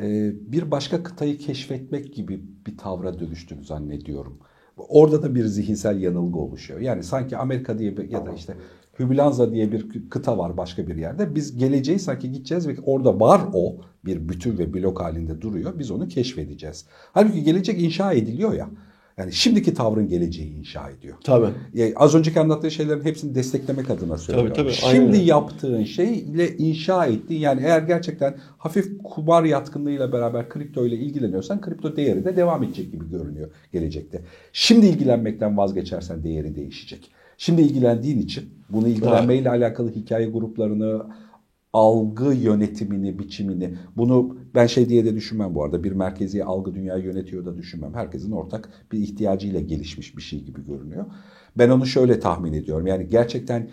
e, 0.00 0.32
bir 0.52 0.70
başka 0.70 1.02
kıtayı 1.02 1.38
keşfetmek 1.38 2.14
gibi 2.14 2.40
bir 2.66 2.78
tavra 2.78 3.18
dönüştüğünü 3.18 3.64
zannediyorum. 3.64 4.38
Orada 4.76 5.22
da 5.22 5.34
bir 5.34 5.44
zihinsel 5.44 6.02
yanılgı 6.02 6.38
oluşuyor. 6.38 6.80
Yani 6.80 7.02
sanki 7.02 7.36
Amerika 7.36 7.78
diye 7.78 7.96
bir, 7.96 8.10
ya 8.10 8.26
da 8.26 8.32
işte 8.32 8.54
Hüblanza 8.98 9.52
diye 9.52 9.72
bir 9.72 9.86
kıta 10.10 10.38
var 10.38 10.56
başka 10.56 10.86
bir 10.86 10.96
yerde. 10.96 11.34
Biz 11.34 11.56
geleceği 11.56 11.98
sanki 11.98 12.32
gideceğiz 12.32 12.68
ve 12.68 12.76
orada 12.86 13.20
var 13.20 13.40
o 13.52 13.76
bir 14.04 14.28
bütün 14.28 14.58
ve 14.58 14.74
blok 14.74 15.00
halinde 15.00 15.40
duruyor. 15.40 15.78
Biz 15.78 15.90
onu 15.90 16.08
keşfedeceğiz. 16.08 16.86
Halbuki 17.12 17.42
gelecek 17.42 17.82
inşa 17.82 18.12
ediliyor 18.12 18.52
ya. 18.52 18.68
Yani 19.16 19.32
şimdiki 19.32 19.74
tavrın 19.74 20.08
geleceği 20.08 20.54
inşa 20.54 20.90
ediyor. 20.90 21.16
Tabii. 21.24 21.46
Yani 21.74 21.92
az 21.96 22.14
önceki 22.14 22.40
anlattığı 22.40 22.70
şeylerin 22.70 23.04
hepsini 23.04 23.34
desteklemek 23.34 23.90
adına 23.90 24.18
söylüyorum. 24.18 24.52
Tabii, 24.56 24.72
tabii, 24.72 24.74
Şimdi 24.74 25.16
aynen. 25.16 25.24
yaptığın 25.24 25.84
şeyle 25.84 26.56
inşa 26.56 27.06
ettiğin 27.06 27.40
yani 27.40 27.60
eğer 27.64 27.82
gerçekten 27.82 28.34
hafif 28.58 28.98
kumar 29.04 29.44
yatkınlığıyla 29.44 30.12
beraber 30.12 30.48
kripto 30.48 30.86
ile 30.86 30.96
ilgileniyorsan 30.96 31.60
kripto 31.60 31.96
değeri 31.96 32.24
de 32.24 32.36
devam 32.36 32.62
edecek 32.62 32.92
gibi 32.92 33.10
görünüyor 33.10 33.50
gelecekte. 33.72 34.22
Şimdi 34.52 34.86
ilgilenmekten 34.86 35.56
vazgeçersen 35.56 36.24
değeri 36.24 36.56
değişecek. 36.56 37.10
Şimdi 37.42 37.62
ilgilendiğin 37.62 38.18
için 38.18 38.44
bunu 38.70 38.88
ilgilenmeyle 38.88 39.50
alakalı 39.50 39.90
hikaye 39.90 40.26
gruplarını, 40.30 41.06
algı 41.72 42.34
yönetimini, 42.34 43.18
biçimini 43.18 43.74
bunu 43.96 44.36
ben 44.54 44.66
şey 44.66 44.88
diye 44.88 45.04
de 45.04 45.14
düşünmem 45.14 45.54
bu 45.54 45.64
arada. 45.64 45.84
Bir 45.84 45.92
merkezi 45.92 46.44
algı 46.44 46.74
dünyayı 46.74 47.04
yönetiyor 47.04 47.44
da 47.44 47.56
düşünmem. 47.56 47.94
Herkesin 47.94 48.32
ortak 48.32 48.68
bir 48.92 48.98
ihtiyacıyla 48.98 49.60
gelişmiş 49.60 50.16
bir 50.16 50.22
şey 50.22 50.44
gibi 50.44 50.64
görünüyor. 50.66 51.04
Ben 51.58 51.68
onu 51.68 51.86
şöyle 51.86 52.20
tahmin 52.20 52.52
ediyorum. 52.52 52.86
Yani 52.86 53.08
gerçekten 53.10 53.68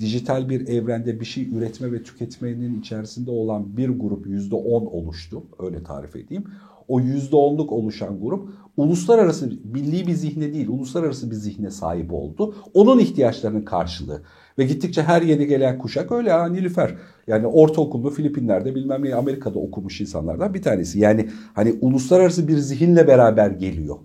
dijital 0.00 0.48
bir 0.48 0.68
evrende 0.68 1.20
bir 1.20 1.24
şey 1.24 1.48
üretme 1.48 1.92
ve 1.92 2.02
tüketmenin 2.02 2.80
içerisinde 2.80 3.30
olan 3.30 3.76
bir 3.76 3.88
grup 3.88 4.26
yüzde 4.26 4.54
on 4.54 4.86
oluştu. 4.86 5.42
Öyle 5.58 5.82
tarif 5.82 6.16
edeyim. 6.16 6.44
O 6.88 7.00
yüzde 7.00 7.36
onluk 7.36 7.72
oluşan 7.72 8.20
grup 8.20 8.48
uluslararası 8.76 9.50
milli 9.74 10.06
bir 10.06 10.12
zihne 10.12 10.52
değil, 10.52 10.68
uluslararası 10.68 11.30
bir 11.30 11.36
zihne 11.36 11.70
sahip 11.70 12.12
oldu. 12.12 12.54
Onun 12.74 12.98
ihtiyaçlarının 12.98 13.62
karşılığı. 13.62 14.22
Ve 14.58 14.64
gittikçe 14.64 15.02
her 15.02 15.22
yeni 15.22 15.46
gelen 15.46 15.78
kuşak 15.78 16.12
öyle 16.12 16.30
ha 16.32 16.46
Nilüfer. 16.48 16.94
Yani 17.26 17.46
ortaokulda 17.46 18.10
Filipinler'de 18.10 18.74
bilmem 18.74 19.04
ne 19.04 19.14
Amerika'da 19.14 19.58
okumuş 19.58 20.00
insanlardan 20.00 20.54
bir 20.54 20.62
tanesi. 20.62 20.98
Yani 20.98 21.28
hani 21.54 21.74
uluslararası 21.80 22.48
bir 22.48 22.56
zihinle 22.58 23.06
beraber 23.06 23.50
geliyor. 23.50 23.96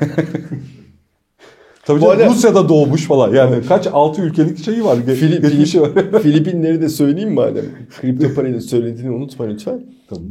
Tabii 1.86 2.02
canım, 2.02 2.14
arada- 2.18 2.30
Rusya'da 2.30 2.70
doğmuş 2.70 3.08
falan. 3.08 3.34
Yani 3.34 3.66
kaç 3.68 3.88
altı 3.88 4.22
ülkelik 4.22 4.64
şeyi 4.66 4.86
var. 4.86 4.98
Filip, 5.16 5.44
var. 5.82 6.22
Filipinleri 6.22 6.82
de 6.82 6.90
söyleyeyim 6.90 7.34
madem. 7.34 7.66
Kripto 8.02 8.34
parayla 8.34 8.62
söylediğini 8.62 9.12
unutma 9.12 9.46
lütfen. 9.46 9.82
Tamam. 10.10 10.26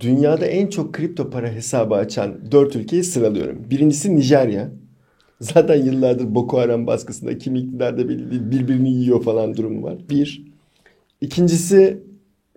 Dünyada 0.00 0.46
en 0.46 0.66
çok 0.66 0.94
kripto 0.94 1.30
para 1.30 1.48
hesabı 1.52 1.94
açan 1.94 2.52
4 2.52 2.76
ülkeyi 2.76 3.04
sıralıyorum. 3.04 3.58
Birincisi 3.70 4.16
Nijerya. 4.16 4.70
Zaten 5.40 5.84
yıllardır 5.84 6.34
Boko 6.34 6.58
Haram 6.58 6.86
baskısında 6.86 7.38
kim 7.38 7.56
iktidarda 7.56 8.08
belli 8.08 8.30
değil 8.30 8.42
birbirini 8.50 8.90
yiyor 8.90 9.22
falan 9.22 9.56
durumu 9.56 9.82
var. 9.82 9.96
Bir. 10.10 10.44
İkincisi 11.20 12.02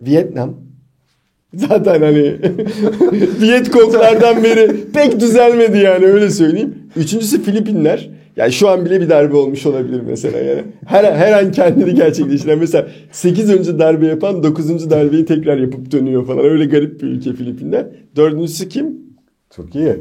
Vietnam. 0.01 0.55
Zaten 1.53 2.01
hani 2.01 2.23
Vietkonglardan 3.41 4.43
beri 4.43 4.91
pek 4.93 5.19
düzelmedi 5.19 5.77
yani 5.77 6.05
öyle 6.05 6.29
söyleyeyim. 6.29 6.75
Üçüncüsü 6.95 7.43
Filipinler. 7.43 8.09
Yani 8.37 8.51
şu 8.51 8.69
an 8.69 8.85
bile 8.85 9.01
bir 9.01 9.09
darbe 9.09 9.37
olmuş 9.37 9.65
olabilir 9.65 10.01
mesela 10.07 10.37
yani. 10.37 10.63
Her, 10.85 11.03
her 11.03 11.43
an 11.43 11.51
kendini 11.51 11.95
gerçekleştiren 11.95 12.59
mesela 12.59 12.87
8 13.11 13.49
önce 13.49 13.79
darbe 13.79 14.07
yapan 14.07 14.43
9. 14.43 14.89
darbeyi 14.89 15.25
tekrar 15.25 15.57
yapıp 15.57 15.91
dönüyor 15.91 16.25
falan. 16.25 16.45
Öyle 16.45 16.65
garip 16.65 17.01
bir 17.01 17.07
ülke 17.07 17.33
Filipinler. 17.33 17.85
Dördüncüsü 18.15 18.69
kim? 18.69 19.07
Türkiye. 19.49 19.97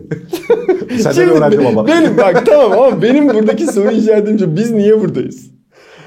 Senden 0.98 1.28
öğrendim 1.28 1.66
ama. 1.66 1.86
Benim 1.86 2.16
bak 2.16 2.46
tamam 2.46 2.72
ama 2.72 3.02
benim 3.02 3.28
buradaki 3.28 3.66
soru 3.66 3.90
işaretim 3.90 4.38
şu. 4.38 4.56
Biz 4.56 4.70
niye 4.70 5.00
buradayız? 5.00 5.50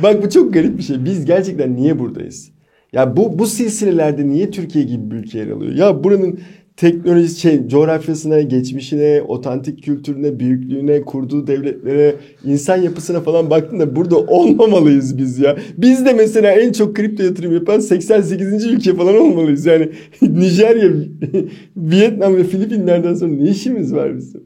Bak 0.04 0.24
bu 0.24 0.30
çok 0.30 0.54
garip 0.54 0.78
bir 0.78 0.84
şey. 0.84 1.06
Biz 1.06 1.26
gerçekten 1.26 1.76
niye 1.76 2.00
buradayız? 2.00 2.52
Ya 2.94 3.18
bu 3.18 3.40
bu 3.40 3.46
silsilelerde 3.46 4.28
niye 4.28 4.52
Türkiye 4.52 4.84
gibi 4.84 5.12
bir 5.12 5.16
ülke 5.16 5.40
yer 5.40 5.48
alıyor? 5.50 5.74
Ya 5.74 6.04
buranın 6.04 6.40
teknoloji 6.80 7.40
şey 7.40 7.68
coğrafyasına, 7.68 8.42
geçmişine, 8.42 9.22
otantik 9.28 9.84
kültürüne, 9.84 10.40
büyüklüğüne, 10.40 11.02
kurduğu 11.02 11.48
devletlere, 11.48 12.16
insan 12.46 12.78
yapısına 12.78 13.22
falan 13.22 13.50
baktığında 13.50 13.96
burada 13.96 14.18
olmamalıyız 14.18 15.18
biz 15.18 15.40
ya. 15.40 15.58
Biz 15.78 16.06
de 16.06 16.14
mesela 16.14 16.52
en 16.52 16.72
çok 16.72 16.96
kripto 16.96 17.24
yatırım 17.24 17.54
yapan 17.54 17.80
88. 17.80 18.66
ülke 18.66 18.96
falan 18.96 19.16
olmalıyız. 19.16 19.66
Yani 19.66 19.90
Nijerya, 20.22 20.92
Vietnam 21.78 22.36
ve 22.36 22.44
Filipinler'den 22.44 23.14
sonra 23.14 23.32
ne 23.32 23.50
işimiz 23.50 23.94
var 23.94 24.18
bizim? 24.18 24.44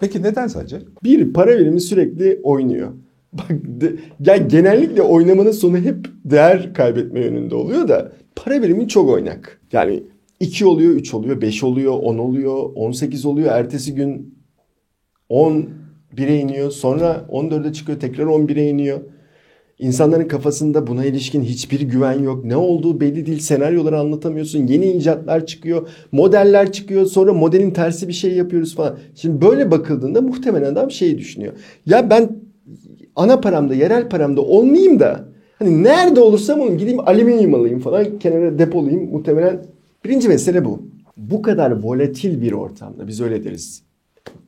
Peki 0.00 0.22
neden 0.22 0.46
sence? 0.46 0.78
Bir 1.04 1.32
para 1.32 1.58
birimi 1.58 1.80
sürekli 1.80 2.40
oynuyor. 2.42 2.88
Bak 3.32 3.50
de, 3.50 3.92
ya 4.26 4.36
genellikle 4.36 5.02
oynamanın 5.02 5.50
sonu 5.50 5.76
hep 5.76 5.96
değer 6.24 6.74
kaybetme 6.74 7.20
yönünde 7.20 7.54
oluyor 7.54 7.88
da 7.88 8.12
para 8.36 8.62
birimi 8.62 8.88
çok 8.88 9.10
oynak. 9.10 9.60
Yani 9.72 10.02
2 10.40 10.66
oluyor, 10.66 10.92
3 10.92 11.14
oluyor, 11.14 11.40
5 11.40 11.64
oluyor, 11.64 11.92
10 11.92 12.18
oluyor, 12.18 12.70
18 12.74 13.26
oluyor. 13.26 13.52
Ertesi 13.52 13.94
gün 13.94 14.34
11'e 15.30 16.36
iniyor. 16.36 16.70
Sonra 16.70 17.26
14'e 17.30 17.72
çıkıyor, 17.72 18.00
tekrar 18.00 18.24
11'e 18.24 18.68
iniyor. 18.68 19.00
İnsanların 19.78 20.28
kafasında 20.28 20.86
buna 20.86 21.04
ilişkin 21.04 21.42
hiçbir 21.42 21.80
güven 21.80 22.22
yok. 22.22 22.44
Ne 22.44 22.56
olduğu 22.56 23.00
belli 23.00 23.26
değil. 23.26 23.38
Senaryoları 23.38 23.98
anlatamıyorsun. 23.98 24.66
Yeni 24.66 24.86
icatlar 24.92 25.46
çıkıyor. 25.46 25.88
Modeller 26.12 26.72
çıkıyor. 26.72 27.06
Sonra 27.06 27.32
modelin 27.32 27.70
tersi 27.70 28.08
bir 28.08 28.12
şey 28.12 28.32
yapıyoruz 28.32 28.74
falan. 28.74 28.98
Şimdi 29.14 29.40
böyle 29.46 29.70
bakıldığında 29.70 30.20
muhtemelen 30.20 30.72
adam 30.72 30.90
şeyi 30.90 31.18
düşünüyor. 31.18 31.52
Ya 31.86 32.10
ben 32.10 32.30
ana 33.16 33.40
paramda, 33.40 33.74
yerel 33.74 34.08
paramda 34.08 34.40
olmayayım 34.40 35.00
da 35.00 35.24
hani 35.58 35.82
nerede 35.82 36.20
olursam 36.20 36.60
olayım 36.60 36.78
gideyim 36.78 37.00
alüminyum 37.00 37.54
alayım 37.54 37.80
falan 37.80 38.18
kenara 38.18 38.58
depolayayım. 38.58 39.10
Muhtemelen 39.10 39.64
birinci 40.08 40.28
mesele 40.28 40.64
bu. 40.64 40.82
Bu 41.16 41.42
kadar 41.42 41.82
volatil 41.82 42.42
bir 42.42 42.52
ortamda 42.52 43.08
biz 43.08 43.20
öyle 43.20 43.44
deriz 43.44 43.82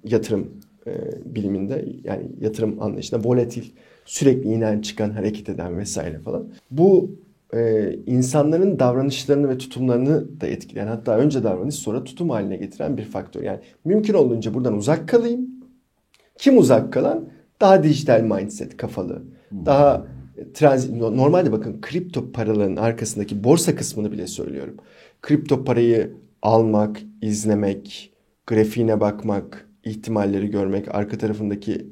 yatırım 0.04 0.50
e, 0.86 0.92
biliminde 1.24 1.84
yani 2.04 2.30
yatırım 2.40 2.82
anlayışında 2.82 3.24
volatil 3.24 3.64
sürekli 4.04 4.48
inen 4.48 4.80
çıkan 4.80 5.10
hareket 5.10 5.48
eden 5.48 5.78
vesaire 5.78 6.18
falan. 6.18 6.48
Bu 6.70 7.10
e, 7.54 7.92
insanların 8.06 8.78
davranışlarını 8.78 9.48
ve 9.48 9.58
tutumlarını 9.58 10.40
da 10.40 10.46
etkileyen 10.46 10.86
hatta 10.86 11.18
önce 11.18 11.44
davranış 11.44 11.74
sonra 11.74 12.04
tutum 12.04 12.30
haline 12.30 12.56
getiren 12.56 12.96
bir 12.96 13.04
faktör. 13.04 13.42
Yani 13.42 13.58
mümkün 13.84 14.14
olduğunca 14.14 14.54
buradan 14.54 14.76
uzak 14.76 15.08
kalayım. 15.08 15.50
Kim 16.38 16.58
uzak 16.58 16.92
kalan? 16.92 17.28
Daha 17.60 17.82
dijital 17.82 18.20
mindset 18.20 18.76
kafalı. 18.76 19.22
Daha 19.66 20.06
transit 20.54 20.96
normalde 20.96 21.52
bakın 21.52 21.80
kripto 21.80 22.32
paraların 22.32 22.76
arkasındaki 22.76 23.44
borsa 23.44 23.76
kısmını 23.76 24.12
bile 24.12 24.26
söylüyorum. 24.26 24.76
Kripto 25.22 25.64
parayı 25.64 26.12
almak, 26.42 27.02
izlemek, 27.22 28.12
grafiğine 28.46 29.00
bakmak, 29.00 29.68
ihtimalleri 29.84 30.50
görmek, 30.50 30.94
arka 30.94 31.18
tarafındaki 31.18 31.86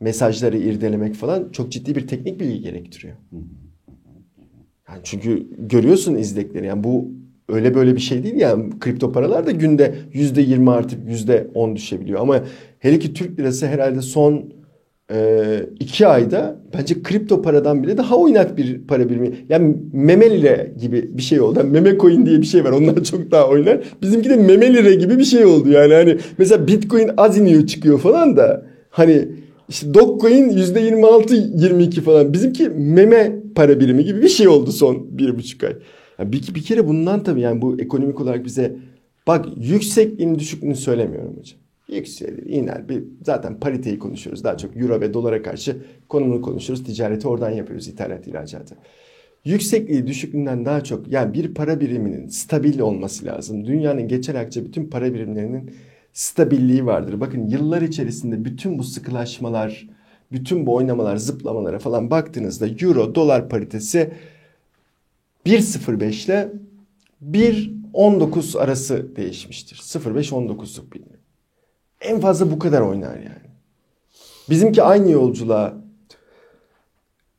mesajları 0.00 0.58
irdelemek 0.58 1.14
falan 1.14 1.48
çok 1.52 1.72
ciddi 1.72 1.94
bir 1.94 2.06
teknik 2.06 2.40
bilgi 2.40 2.60
gerektiriyor. 2.60 3.16
Yani 4.88 5.00
çünkü 5.04 5.46
görüyorsun 5.58 6.14
izlekleri. 6.14 6.66
Yani 6.66 6.84
bu 6.84 7.08
öyle 7.48 7.74
böyle 7.74 7.96
bir 7.96 8.00
şey 8.00 8.22
değil 8.22 8.36
yani 8.36 8.78
kripto 8.78 9.12
paralar 9.12 9.46
da 9.46 9.50
günde 9.50 9.94
yüzde 10.12 10.42
yirmi 10.42 10.70
artıp 10.70 11.08
yüzde 11.08 11.50
on 11.54 11.76
düşebiliyor. 11.76 12.20
Ama 12.20 12.44
hele 12.78 12.98
ki 12.98 13.14
Türk 13.14 13.38
lirası 13.38 13.66
herhalde 13.66 14.02
son 14.02 14.52
e, 15.10 15.60
iki 15.80 16.06
ayda 16.06 16.56
bence 16.74 17.02
kripto 17.02 17.42
paradan 17.42 17.82
bile 17.82 17.96
daha 17.96 18.16
oynak 18.16 18.56
bir 18.56 18.80
para 18.88 19.08
birimi. 19.08 19.32
Yani 19.48 19.76
meme 19.92 20.30
lira 20.30 20.66
gibi 20.80 21.10
bir 21.16 21.22
şey 21.22 21.40
oldu. 21.40 21.58
Yani 21.58 21.70
meme 21.70 21.98
coin 21.98 22.26
diye 22.26 22.40
bir 22.40 22.46
şey 22.46 22.64
var. 22.64 22.70
Onlar 22.70 23.04
çok 23.04 23.30
daha 23.30 23.48
oynar. 23.48 23.80
Bizimki 24.02 24.30
de 24.30 24.36
meme 24.36 24.74
lira 24.74 24.94
gibi 24.94 25.18
bir 25.18 25.24
şey 25.24 25.44
oldu. 25.44 25.68
Yani 25.68 25.94
hani 25.94 26.18
mesela 26.38 26.66
bitcoin 26.66 27.10
az 27.16 27.38
iniyor 27.38 27.66
çıkıyor 27.66 27.98
falan 27.98 28.36
da 28.36 28.66
hani 28.90 29.28
işte 29.68 29.94
Dogecoin 29.94 30.50
%26-22 30.50 32.00
falan. 32.00 32.32
Bizimki 32.32 32.68
meme 32.68 33.32
para 33.54 33.80
birimi 33.80 34.04
gibi 34.04 34.22
bir 34.22 34.28
şey 34.28 34.48
oldu 34.48 34.72
son 34.72 35.18
bir 35.18 35.36
buçuk 35.36 35.64
ay. 35.64 35.72
Yani 36.18 36.32
bir, 36.32 36.54
bir 36.54 36.62
kere 36.62 36.88
bundan 36.88 37.22
tabii 37.22 37.40
yani 37.40 37.62
bu 37.62 37.80
ekonomik 37.80 38.20
olarak 38.20 38.44
bize 38.44 38.76
bak 39.26 39.46
yüksekliğini 39.56 40.38
düşüklüğünü 40.38 40.76
söylemiyorum 40.76 41.36
hocam. 41.38 41.59
Yükselir, 41.90 42.46
iner. 42.46 42.88
Bir, 42.88 43.04
zaten 43.22 43.60
pariteyi 43.60 43.98
konuşuyoruz. 43.98 44.44
Daha 44.44 44.56
çok 44.56 44.76
euro 44.76 45.00
ve 45.00 45.14
dolara 45.14 45.42
karşı 45.42 45.76
konumunu 46.08 46.42
konuşuyoruz. 46.42 46.84
Ticareti 46.84 47.28
oradan 47.28 47.50
yapıyoruz. 47.50 47.88
ithalat 47.88 48.26
ihracatı. 48.26 48.76
Yüksekliği 49.44 50.06
düşüklüğünden 50.06 50.64
daha 50.64 50.84
çok 50.84 51.08
yani 51.08 51.34
bir 51.34 51.54
para 51.54 51.80
biriminin 51.80 52.28
stabil 52.28 52.78
olması 52.78 53.26
lazım. 53.26 53.66
Dünyanın 53.66 54.08
geçer 54.08 54.34
akçe 54.34 54.64
bütün 54.64 54.84
para 54.84 55.14
birimlerinin 55.14 55.70
stabilliği 56.12 56.86
vardır. 56.86 57.20
Bakın 57.20 57.46
yıllar 57.46 57.82
içerisinde 57.82 58.44
bütün 58.44 58.78
bu 58.78 58.84
sıkılaşmalar, 58.84 59.88
bütün 60.32 60.66
bu 60.66 60.74
oynamalar, 60.74 61.16
zıplamalara 61.16 61.78
falan 61.78 62.10
baktığınızda 62.10 62.66
euro 62.68 63.14
dolar 63.14 63.48
paritesi 63.48 64.12
1.05 65.46 66.24
ile 66.24 66.52
1.19 67.30 68.58
arası 68.58 69.16
değişmiştir. 69.16 69.76
0.5-19'luk 69.76 70.92
bir 70.92 71.09
En 72.00 72.20
fazla 72.20 72.50
bu 72.50 72.58
kadar 72.58 72.80
oynar 72.80 73.16
yani. 73.16 73.50
Bizimki 74.50 74.82
aynı 74.82 75.10
yolculuğa 75.10 75.74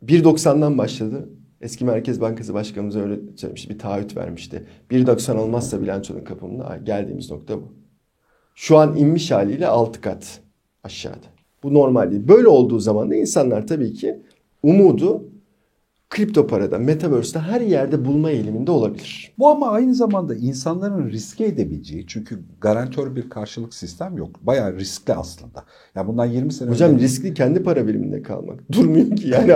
1.90'dan 0.06 0.78
başladı. 0.78 1.30
Eski 1.62 1.86
Merkez 1.86 2.21
Bankası 2.21 2.54
Başkanımız 2.54 2.95
öyle 2.95 3.19
söylemişti. 3.36 3.69
Bir 3.69 3.80
taahhüt 3.80 4.17
vermişti. 4.17 4.65
1.90 4.91 5.38
olmazsa 5.38 5.82
bilançonun 5.82 6.24
kapımında 6.24 6.80
geldiğimiz 6.84 7.32
nokta 7.32 7.58
bu. 7.58 7.74
Şu 8.56 8.78
an 8.78 8.97
inmiş 8.97 9.32
haliyle 9.32 9.67
6 9.67 10.02
kat 10.02 10.39
aşağıda. 10.84 11.28
Bu 11.63 11.74
normal 11.74 12.12
değil. 12.12 12.28
Böyle 12.28 12.47
olduğu 12.47 12.80
zaman 12.80 13.12
da 13.12 13.15
insanlar 13.15 13.67
tabii 13.67 13.93
ki 13.93 14.21
umudu 14.63 15.24
kripto 16.12 16.47
parada, 16.47 16.78
metaverse'te 16.80 17.39
her 17.39 17.62
yerde 17.62 18.06
bulma 18.06 18.32
eğiliminde 18.32 18.71
olabilir. 18.71 19.34
Bu 19.39 19.50
ama 19.50 19.67
aynı 19.69 19.95
zamanda 19.95 20.36
insanların 20.36 21.10
riske 21.10 21.45
edebileceği 21.45 22.06
çünkü 22.08 22.39
garantör 22.62 23.15
bir 23.15 23.30
karşılık 23.30 23.74
sistem 23.74 24.17
yok. 24.17 24.30
Bayağı 24.41 24.80
riskli 24.80 25.13
aslında. 25.13 25.63
Yani 25.95 26.08
bundan 26.08 26.26
20 26.26 26.54
sene 26.54 26.69
Hocam 26.69 26.91
önce... 26.91 27.04
riskli 27.06 27.34
kendi 27.34 27.63
para 27.63 27.88
biriminde 27.88 28.21
kalmak. 28.21 28.71
Durmuyor 28.71 29.15
ki 29.15 29.28
yani. 29.30 29.54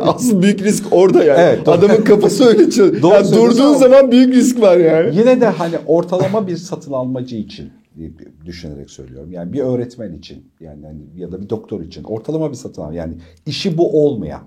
Asıl 0.00 0.42
büyük 0.42 0.62
risk 0.62 0.84
orada 0.90 1.24
yani. 1.24 1.40
Evet, 1.40 1.66
doğru. 1.66 1.74
Adamın 1.74 2.04
kafası 2.04 2.44
öyle 2.44 2.70
çalışıyor. 2.70 3.02
Doğru 3.02 3.14
Yani 3.14 3.30
durduğun 3.32 3.62
ama- 3.66 3.78
zaman 3.78 4.12
büyük 4.12 4.34
risk 4.34 4.60
var 4.60 4.76
yani. 4.76 5.16
Yine 5.16 5.40
de 5.40 5.46
hani 5.46 5.74
ortalama 5.86 6.46
bir 6.46 6.56
satın 6.56 6.92
almacı 6.92 7.36
için 7.36 7.70
düşünerek 8.46 8.90
söylüyorum. 8.90 9.32
Yani 9.32 9.52
bir 9.52 9.60
öğretmen 9.60 10.12
için 10.12 10.44
yani 10.60 10.86
hani 10.86 11.00
ya 11.16 11.32
da 11.32 11.42
bir 11.42 11.48
doktor 11.50 11.80
için 11.80 12.04
ortalama 12.04 12.50
bir 12.50 12.56
satın 12.56 12.82
al 12.82 12.94
yani 12.94 13.14
işi 13.46 13.78
bu 13.78 14.04
olmayan, 14.04 14.42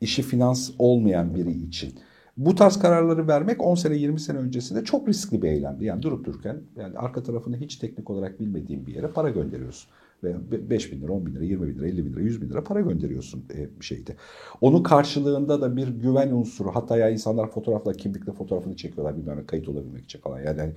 işi 0.00 0.22
finans 0.22 0.70
olmayan 0.78 1.34
biri 1.34 1.50
için 1.50 1.94
bu 2.36 2.54
tarz 2.54 2.78
kararları 2.78 3.28
vermek 3.28 3.62
10 3.62 3.74
sene 3.74 3.96
20 3.96 4.20
sene 4.20 4.38
öncesinde 4.38 4.84
çok 4.84 5.08
riskli 5.08 5.42
bir 5.42 5.48
eylemdi. 5.48 5.84
Yani 5.84 6.02
durup 6.02 6.24
dururken 6.24 6.62
yani 6.76 6.98
arka 6.98 7.22
tarafını 7.22 7.56
hiç 7.56 7.76
teknik 7.76 8.10
olarak 8.10 8.40
bilmediğin 8.40 8.86
bir 8.86 8.94
yere 8.94 9.08
para 9.08 9.30
gönderiyorsun. 9.30 9.90
Ve 10.24 10.70
5 10.70 10.92
bin 10.92 11.00
lira, 11.00 11.12
10 11.12 11.26
bin 11.26 11.34
lira, 11.34 11.44
20 11.44 11.68
bin 11.68 11.74
lira, 11.78 11.86
50 11.86 12.04
bin 12.06 12.12
lira, 12.12 12.20
100 12.20 12.42
bin 12.42 12.50
lira 12.50 12.64
para 12.64 12.80
gönderiyorsun 12.80 13.44
e, 13.54 13.82
şeyde. 13.82 14.16
Onun 14.60 14.82
karşılığında 14.82 15.60
da 15.60 15.76
bir 15.76 15.88
güven 15.88 16.30
unsuru. 16.30 16.70
Hatta 16.74 16.96
ya 16.96 17.10
insanlar 17.10 17.50
fotoğrafla, 17.50 17.92
kimlikle 17.92 18.32
fotoğrafını 18.32 18.76
çekiyorlar 18.76 19.16
bilmem 19.16 19.46
kayıt 19.46 19.68
olabilmek 19.68 20.04
için 20.04 20.20
falan. 20.20 20.40
Yani 20.40 20.60
hani 20.60 20.72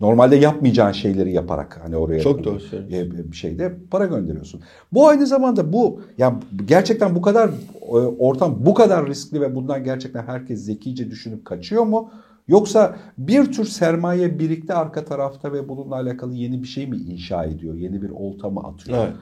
normalde 0.00 0.36
yapmayacağın 0.36 0.92
şeyleri 0.92 1.32
yaparak 1.32 1.80
hani 1.82 1.96
oraya 1.96 2.20
Çok 2.20 2.44
doğru 2.44 2.58
e, 2.92 3.32
bir 3.32 3.36
şeyde 3.36 3.74
para 3.90 4.06
gönderiyorsun. 4.06 4.60
Bu 4.92 5.08
aynı 5.08 5.26
zamanda 5.26 5.72
bu 5.72 6.00
yani 6.18 6.38
gerçekten 6.66 7.14
bu 7.14 7.22
kadar 7.22 7.48
e, 7.82 7.96
ortam 8.18 8.66
bu 8.66 8.74
kadar 8.74 9.06
riskli 9.06 9.40
ve 9.40 9.54
bundan 9.54 9.84
gerçekten 9.84 10.22
herkes 10.26 10.60
zekice 10.60 11.10
düşünüp 11.10 11.44
kaçıyor 11.44 11.84
mu? 11.84 12.10
Yoksa 12.48 12.96
bir 13.18 13.52
tür 13.52 13.64
sermaye 13.64 14.38
birikti 14.38 14.74
arka 14.74 15.04
tarafta 15.04 15.52
ve 15.52 15.68
bununla 15.68 15.94
alakalı 15.94 16.34
yeni 16.34 16.62
bir 16.62 16.68
şey 16.68 16.86
mi 16.86 16.96
inşa 16.96 17.44
ediyor? 17.44 17.74
Yeni 17.74 18.02
bir 18.02 18.10
olta 18.10 18.50
mı 18.50 18.60
atıyor? 18.60 18.98
Evet. 18.98 19.14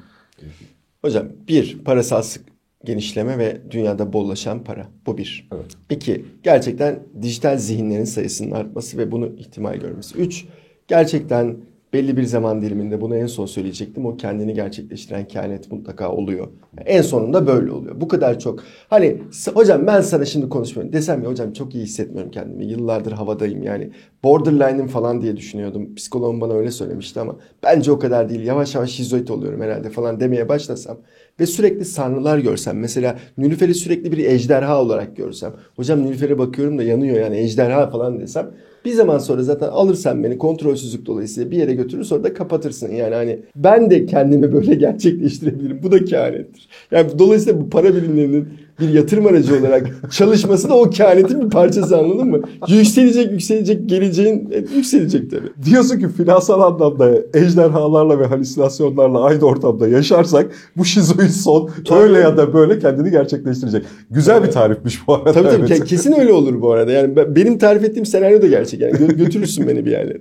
Hocam 1.03 1.27
bir 1.49 1.85
parasal 1.85 2.23
sık 2.23 2.45
genişleme 2.85 3.39
ve 3.39 3.61
dünyada 3.71 4.13
bollaşan 4.13 4.65
para. 4.65 4.89
Bu 5.07 5.19
bir. 5.19 5.49
Evet. 5.55 5.77
İki, 5.91 6.25
gerçekten 6.43 7.03
dijital 7.23 7.59
zihinlerin 7.59 8.05
sayısının 8.05 8.51
artması 8.51 8.99
ve 8.99 9.13
bunu 9.13 9.27
ihtimal 9.27 9.77
görmesi. 9.77 10.19
Üç, 10.19 10.47
gerçekten 10.89 11.57
belli 11.93 12.17
bir 12.17 12.23
zaman 12.23 12.63
diliminde 12.63 13.01
bunu 13.01 13.17
en 13.17 13.27
son 13.27 13.47
söyleyecektim. 13.47 14.07
O 14.07 14.17
kendini 14.17 14.55
gerçekleştiren 14.55 15.29
kehanet 15.29 15.73
mutlaka 15.73 16.13
oluyor. 16.13 16.49
En 16.87 17.03
sonunda 17.03 17.47
böyle 17.47 17.73
oluyor. 17.73 18.01
Bu 18.01 18.09
kadar 18.09 18.39
çok. 18.39 18.65
Hani 18.91 19.23
hocam 19.55 19.87
ben 19.87 20.01
sana 20.01 20.25
şimdi 20.25 20.49
konuşmuyorum. 20.49 20.93
Desem 20.93 21.23
ya 21.23 21.31
hocam 21.31 21.53
çok 21.53 21.75
iyi 21.75 21.85
hissetmiyorum 21.85 22.31
kendimi. 22.31 22.65
Yıllardır 22.67 23.13
havadayım 23.13 23.63
yani. 23.63 23.91
Borderline'im 24.25 24.89
falan 24.89 25.23
diye 25.23 25.37
düşünüyordum. 25.37 25.95
Psikoloğum 25.95 26.41
bana 26.41 26.53
öyle 26.53 26.71
söylemişti 26.71 27.21
ama 27.21 27.37
bence 27.63 27.93
o 27.93 27.99
kadar 27.99 28.29
değil. 28.29 28.43
Yavaş 28.43 28.75
yavaş 28.75 28.91
şizoid 28.91 29.29
oluyorum 29.29 29.61
herhalde 29.61 29.91
falan 29.91 30.21
demeye 30.21 30.49
başlasam 30.49 30.97
ve 31.41 31.47
sürekli 31.47 31.85
sanrılar 31.85 32.39
görsem 32.39 32.79
mesela 32.79 33.19
Nülüfer'i 33.39 33.75
sürekli 33.75 34.13
bir 34.13 34.19
ejderha 34.19 34.83
olarak 34.83 35.17
görsem 35.17 35.53
hocam 35.77 36.03
Nülüfer'e 36.03 36.39
bakıyorum 36.39 36.79
da 36.79 36.83
yanıyor 36.83 37.21
yani 37.21 37.37
ejderha 37.37 37.91
falan 37.91 38.21
desem 38.21 38.51
bir 38.87 38.93
zaman 38.93 39.19
sonra 39.19 39.43
zaten 39.43 39.69
alırsan 39.69 40.25
beni 40.25 40.39
kontrolsüzlük 40.39 41.07
dolayısıyla 41.07 41.51
bir 41.51 41.57
yere 41.57 41.75
götürür 41.75 42.05
sonra 42.05 42.25
da 42.25 42.35
kapatırsın. 42.35 42.93
Yani 42.93 43.15
hani 43.15 43.41
ben 43.57 43.91
de 43.91 44.07
kendimi 44.07 44.53
böyle 44.53 44.75
gerçekleştirebilirim. 44.87 45.81
Bu 45.83 45.93
da 45.93 46.05
kehanettir. 46.05 46.69
Yani 46.91 47.19
dolayısıyla 47.19 47.61
bu 47.61 47.71
para 47.71 47.95
birimlerinin 47.95 48.49
bir 48.81 48.89
yatırım 48.89 49.27
aracı 49.27 49.59
olarak 49.61 50.13
çalışması 50.13 50.69
da 50.69 50.75
o 50.79 50.91
kehanetin 50.91 51.45
bir 51.45 51.51
parçası 51.51 51.99
anladın 51.99 52.29
mı? 52.29 52.41
Yükselecek 52.69 53.33
yükselecek 53.33 53.89
geleceğin 53.89 54.55
yükselecek 54.75 55.31
tabii. 55.31 55.65
Diyorsun 55.65 55.99
ki 55.99 56.09
finansal 56.09 56.61
anlamda 56.61 57.13
ejderhalarla 57.35 58.19
ve 58.19 58.27
halüsinasyonlarla 58.27 59.23
aynı 59.23 59.45
ortamda 59.45 59.89
yaşarsak 59.89 60.53
bu 60.77 60.85
şizoid 60.85 61.29
son 61.29 61.71
tabii. 61.89 61.99
öyle 61.99 62.19
ya 62.19 62.37
da 62.37 62.55
böyle 62.55 62.79
kendini 62.79 63.11
gerçekleştirecek. 63.11 63.83
Güzel 64.11 64.43
bir 64.43 64.51
tarifmiş 64.51 65.07
bu 65.07 65.15
arada. 65.15 65.33
Tabii 65.33 65.49
tabii 65.49 65.67
evet. 65.69 65.85
kesin 65.85 66.13
öyle 66.13 66.33
olur 66.33 66.61
bu 66.61 66.73
arada. 66.73 66.93
Yani 66.93 67.17
benim 67.17 67.59
tarif 67.59 67.85
ettiğim 67.85 68.07
senaryo 68.07 68.43
da 68.43 68.47
gerçek. 68.47 68.81
Yani 68.81 69.17
götürürsün 69.17 69.69
beni 69.69 69.87
bir 69.87 69.91
yerlere. 69.91 70.19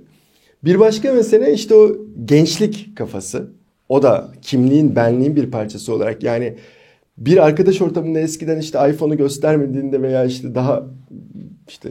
Bir 0.64 0.78
başka 0.78 1.12
mesele 1.12 1.52
işte 1.52 1.74
o 1.74 1.96
gençlik 2.24 2.96
kafası. 2.96 3.46
O 3.88 4.02
da 4.02 4.28
kimliğin, 4.42 4.96
benliğin 4.96 5.36
bir 5.36 5.50
parçası 5.50 5.94
olarak 5.94 6.22
yani 6.22 6.56
bir 7.18 7.46
arkadaş 7.46 7.82
ortamında 7.82 8.18
eskiden 8.18 8.58
işte 8.58 8.90
iPhone'u 8.90 9.16
göstermediğinde 9.16 10.02
veya 10.02 10.24
işte 10.24 10.54
daha 10.54 10.86
işte 11.68 11.88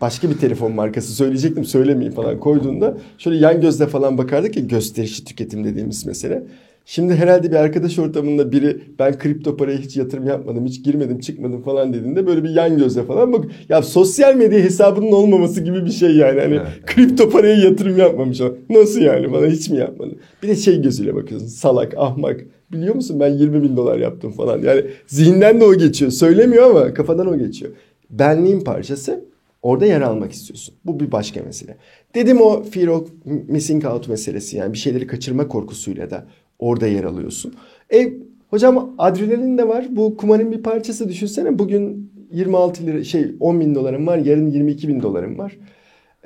başka 0.00 0.30
bir 0.30 0.38
telefon 0.38 0.72
markası 0.72 1.12
söyleyecektim 1.12 1.64
söylemeyeyim 1.64 2.14
falan 2.14 2.40
koyduğunda 2.40 2.98
şöyle 3.18 3.36
yan 3.36 3.60
gözle 3.60 3.86
falan 3.86 4.18
bakardık 4.18 4.56
ya 4.56 4.62
gösterişi 4.62 5.24
tüketim 5.24 5.64
dediğimiz 5.64 6.06
mesele. 6.06 6.42
Şimdi 6.84 7.14
herhalde 7.14 7.50
bir 7.50 7.56
arkadaş 7.56 7.98
ortamında 7.98 8.52
biri 8.52 8.80
ben 8.98 9.18
kripto 9.18 9.56
paraya 9.56 9.78
hiç 9.78 9.96
yatırım 9.96 10.26
yapmadım, 10.26 10.66
hiç 10.66 10.84
girmedim, 10.84 11.20
çıkmadım 11.20 11.62
falan 11.62 11.92
dediğinde 11.92 12.26
böyle 12.26 12.44
bir 12.44 12.48
yan 12.48 12.78
gözle 12.78 13.02
falan 13.02 13.32
bak. 13.32 13.44
Ya 13.68 13.82
sosyal 13.82 14.34
medya 14.34 14.58
hesabının 14.58 15.12
olmaması 15.12 15.60
gibi 15.60 15.84
bir 15.84 15.90
şey 15.90 16.16
yani. 16.16 16.40
Hani 16.40 16.54
evet. 16.54 16.66
kripto 16.86 17.30
paraya 17.30 17.54
yatırım 17.54 17.98
yapmamış. 17.98 18.40
Nasıl 18.70 19.00
yani 19.00 19.32
bana 19.32 19.46
hiç 19.46 19.70
mi 19.70 19.78
yapmadın? 19.78 20.18
Bir 20.42 20.48
de 20.48 20.56
şey 20.56 20.82
gözüyle 20.82 21.14
bakıyorsun 21.14 21.46
salak, 21.46 21.94
ahmak. 21.96 22.40
Biliyor 22.72 22.94
musun 22.94 23.20
ben 23.20 23.28
20 23.28 23.62
bin 23.62 23.76
dolar 23.76 23.98
yaptım 23.98 24.32
falan. 24.32 24.62
Yani 24.62 24.84
zihinden 25.06 25.60
de 25.60 25.64
o 25.64 25.74
geçiyor. 25.74 26.10
Söylemiyor 26.10 26.70
ama 26.70 26.94
kafadan 26.94 27.26
o 27.26 27.38
geçiyor. 27.38 27.72
Benliğin 28.10 28.60
parçası 28.60 29.24
orada 29.62 29.86
yer 29.86 30.00
almak 30.00 30.32
istiyorsun. 30.32 30.74
Bu 30.84 31.00
bir 31.00 31.12
başka 31.12 31.42
mesele. 31.42 31.76
Dedim 32.14 32.40
o 32.40 32.62
fear 32.62 32.86
of 32.86 33.08
missing 33.48 33.84
out 33.84 34.08
meselesi 34.08 34.56
yani 34.56 34.72
bir 34.72 34.78
şeyleri 34.78 35.06
kaçırma 35.06 35.48
korkusuyla 35.48 36.10
da 36.10 36.26
orada 36.58 36.86
yer 36.86 37.04
alıyorsun. 37.04 37.54
E 37.94 38.12
hocam 38.50 38.94
adrenalin 38.98 39.58
de 39.58 39.68
var. 39.68 39.86
Bu 39.90 40.16
kumarın 40.16 40.52
bir 40.52 40.62
parçası 40.62 41.08
düşünsene. 41.08 41.58
Bugün 41.58 42.12
26 42.32 42.86
lira 42.86 43.04
şey 43.04 43.34
10 43.40 43.60
bin 43.60 43.74
dolarım 43.74 44.06
var. 44.06 44.18
Yarın 44.18 44.50
22 44.50 44.88
bin 44.88 45.02
dolarım 45.02 45.38
var. 45.38 45.58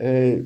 Ee, 0.00 0.42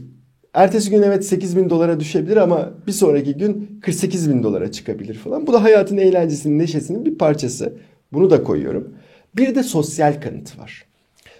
ertesi 0.54 0.90
gün 0.90 1.02
evet 1.02 1.24
8 1.24 1.56
bin 1.56 1.70
dolara 1.70 2.00
düşebilir 2.00 2.36
ama 2.36 2.70
bir 2.86 2.92
sonraki 2.92 3.34
gün 3.34 3.80
48 3.82 4.30
bin 4.30 4.42
dolara 4.42 4.72
çıkabilir 4.72 5.14
falan. 5.14 5.46
Bu 5.46 5.52
da 5.52 5.62
hayatın 5.62 5.96
eğlencesinin, 5.96 6.58
neşesinin 6.58 7.04
bir 7.04 7.18
parçası. 7.18 7.72
Bunu 8.12 8.30
da 8.30 8.44
koyuyorum. 8.44 8.94
Bir 9.36 9.54
de 9.54 9.62
sosyal 9.62 10.20
kanıt 10.20 10.58
var. 10.58 10.84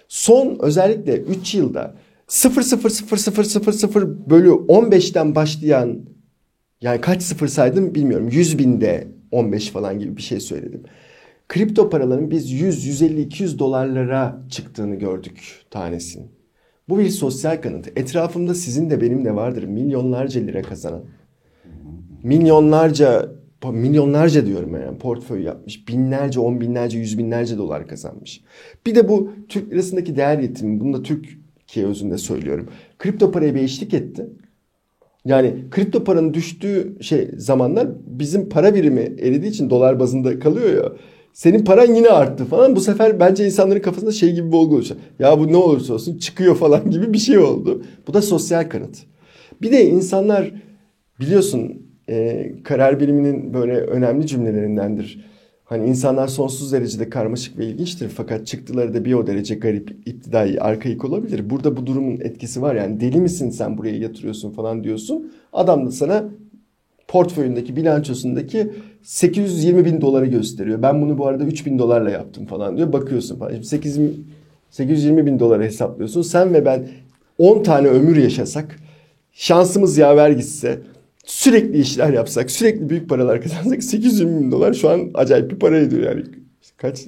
Son 0.07 0.57
özellikle 0.59 1.17
3 1.17 1.55
yılda 1.55 1.95
0 2.27 2.61
0 2.61 2.89
0 2.89 3.17
0 3.17 3.43
0 3.43 3.73
0 3.73 4.29
bölü 4.29 4.49
15'ten 4.49 5.35
başlayan 5.35 5.99
yani 6.81 7.01
kaç 7.01 7.21
sıfır 7.21 7.47
saydım 7.47 7.95
bilmiyorum. 7.95 8.29
100 8.31 8.59
binde 8.59 9.07
15 9.31 9.69
falan 9.69 9.99
gibi 9.99 10.17
bir 10.17 10.21
şey 10.21 10.39
söyledim. 10.39 10.83
Kripto 11.47 11.89
paraların 11.89 12.31
biz 12.31 12.51
100, 12.51 12.85
150, 12.85 13.21
200 13.21 13.59
dolarlara 13.59 14.41
çıktığını 14.49 14.95
gördük 14.95 15.65
tanesinin. 15.69 16.38
Bu 16.89 16.99
bir 16.99 17.09
sosyal 17.09 17.61
kanıt. 17.61 17.87
Etrafımda 17.95 18.53
sizin 18.53 18.89
de 18.89 19.01
benim 19.01 19.25
de 19.25 19.35
vardır 19.35 19.63
milyonlarca 19.63 20.41
lira 20.41 20.61
kazanan. 20.61 21.03
Milyonlarca, 22.23 23.31
milyonlarca 23.71 24.45
diyorum 24.45 24.73
yani 24.73 24.97
portföy 24.97 25.43
yapmış. 25.43 25.87
Binlerce, 25.87 26.39
on 26.39 26.61
binlerce, 26.61 26.97
yüz 26.97 27.17
binlerce 27.17 27.57
dolar 27.57 27.87
kazanmış. 27.87 28.41
Bir 28.85 28.95
de 28.95 29.09
bu 29.09 29.31
Türk 29.49 29.71
lirasındaki 29.71 30.15
değer 30.15 30.39
yetimi, 30.39 30.79
bunu 30.79 30.93
da 30.93 31.03
Türkiye 31.03 31.85
özünde 31.85 32.17
söylüyorum. 32.17 32.69
Kripto 32.99 33.31
paraya 33.31 33.55
bir 33.55 33.61
eşlik 33.61 33.93
etti. 33.93 34.29
Yani 35.25 35.53
kripto 35.71 36.03
paranın 36.03 36.33
düştüğü 36.33 36.97
şey 37.01 37.29
zamanlar 37.37 37.87
bizim 38.07 38.49
para 38.49 38.75
birimi 38.75 39.01
eridiği 39.01 39.51
için 39.51 39.69
dolar 39.69 39.99
bazında 39.99 40.39
kalıyor 40.39 40.83
ya. 40.83 40.91
Senin 41.33 41.63
paran 41.63 41.95
yine 41.95 42.09
arttı 42.09 42.45
falan. 42.45 42.75
Bu 42.75 42.81
sefer 42.81 43.19
bence 43.19 43.45
insanların 43.45 43.81
kafasında 43.81 44.11
şey 44.11 44.33
gibi 44.33 44.47
bir 44.47 44.57
olgu 44.57 44.75
oluştu. 44.75 44.97
Ya 45.19 45.39
bu 45.39 45.51
ne 45.51 45.57
olursa 45.57 45.93
olsun 45.93 46.17
çıkıyor 46.17 46.55
falan 46.55 46.91
gibi 46.91 47.13
bir 47.13 47.17
şey 47.17 47.37
oldu. 47.37 47.83
Bu 48.07 48.13
da 48.13 48.21
sosyal 48.21 48.69
kanıt. 48.69 48.97
Bir 49.61 49.71
de 49.71 49.85
insanlar 49.85 50.51
biliyorsun 51.19 51.81
e, 52.09 52.51
karar 52.63 52.99
biliminin 52.99 53.53
böyle 53.53 53.75
önemli 53.75 54.27
cümlelerindendir 54.27 55.29
Hani 55.69 55.87
insanlar 55.87 56.27
sonsuz 56.27 56.71
derecede 56.71 57.09
karmaşık 57.09 57.57
ve 57.57 57.65
ilginçtir 57.65 58.09
fakat 58.09 58.47
çıktıları 58.47 58.93
da 58.93 59.05
bir 59.05 59.13
o 59.13 59.27
derece 59.27 59.55
garip, 59.55 59.91
iptidai, 60.05 60.61
arkaik 60.61 61.05
olabilir. 61.05 61.49
Burada 61.49 61.77
bu 61.77 61.85
durumun 61.85 62.19
etkisi 62.19 62.61
var 62.61 62.75
yani 62.75 62.99
deli 62.99 63.21
misin 63.21 63.49
sen 63.49 63.77
buraya 63.77 63.97
yatırıyorsun 63.97 64.51
falan 64.51 64.83
diyorsun. 64.83 65.31
Adam 65.53 65.85
da 65.85 65.91
sana 65.91 66.29
portföyündeki 67.09 67.75
bilançosundaki 67.75 68.71
820 69.03 69.85
bin 69.85 70.01
doları 70.01 70.25
gösteriyor. 70.25 70.81
Ben 70.81 71.01
bunu 71.01 71.17
bu 71.17 71.27
arada 71.27 71.43
3 71.43 71.65
bin 71.65 71.79
dolarla 71.79 72.09
yaptım 72.09 72.45
falan 72.45 72.77
diyor. 72.77 72.93
Bakıyorsun 72.93 73.39
falan. 73.39 73.51
Şimdi 73.51 73.65
8, 73.65 73.99
820 74.69 75.25
bin 75.25 75.39
doları 75.39 75.63
hesaplıyorsun. 75.63 76.21
Sen 76.21 76.53
ve 76.53 76.65
ben 76.65 76.87
10 77.37 77.63
tane 77.63 77.87
ömür 77.87 78.17
yaşasak 78.17 78.75
şansımız 79.31 79.97
yaver 79.97 80.29
gitse 80.29 80.79
sürekli 81.25 81.79
işler 81.79 82.13
yapsak, 82.13 82.51
sürekli 82.51 82.89
büyük 82.89 83.09
paralar 83.09 83.41
kazansak 83.41 83.83
800 83.83 84.27
bin 84.27 84.51
dolar 84.51 84.73
şu 84.73 84.89
an 84.89 85.09
acayip 85.13 85.51
bir 85.51 85.59
para 85.59 85.77
ediyor 85.77 86.03
yani. 86.03 86.23
Kaç? 86.77 86.99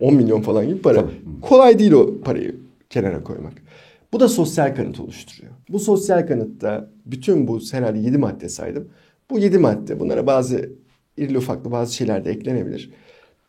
10 0.00 0.14
milyon 0.14 0.40
falan 0.40 0.68
gibi 0.68 0.78
para. 0.82 1.04
Kolay 1.42 1.78
değil 1.78 1.92
o 1.92 2.20
parayı 2.20 2.56
kenara 2.90 3.22
koymak. 3.22 3.52
Bu 4.12 4.20
da 4.20 4.28
sosyal 4.28 4.74
kanıt 4.74 5.00
oluşturuyor. 5.00 5.52
Bu 5.68 5.78
sosyal 5.78 6.26
kanıtta 6.26 6.90
bütün 7.06 7.48
bu 7.48 7.60
herhalde 7.72 7.98
7 7.98 8.18
madde 8.18 8.48
saydım. 8.48 8.88
Bu 9.30 9.38
7 9.38 9.58
madde 9.58 10.00
bunlara 10.00 10.26
bazı 10.26 10.70
irili 11.16 11.38
ufaklı 11.38 11.70
bazı 11.70 11.94
şeyler 11.94 12.24
de 12.24 12.30
eklenebilir. 12.30 12.90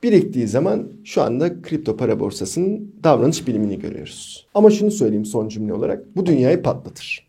Biriktiği 0.03 0.47
zaman 0.47 0.87
şu 1.03 1.21
anda 1.21 1.61
kripto 1.61 1.97
para 1.97 2.19
borsasının 2.19 2.95
davranış 3.03 3.47
bilimini 3.47 3.79
görüyoruz. 3.79 4.47
Ama 4.53 4.69
şunu 4.69 4.91
söyleyeyim 4.91 5.25
son 5.25 5.47
cümle 5.47 5.73
olarak. 5.73 6.15
Bu 6.15 6.25
dünyayı 6.25 6.61
patlatır. 6.61 7.27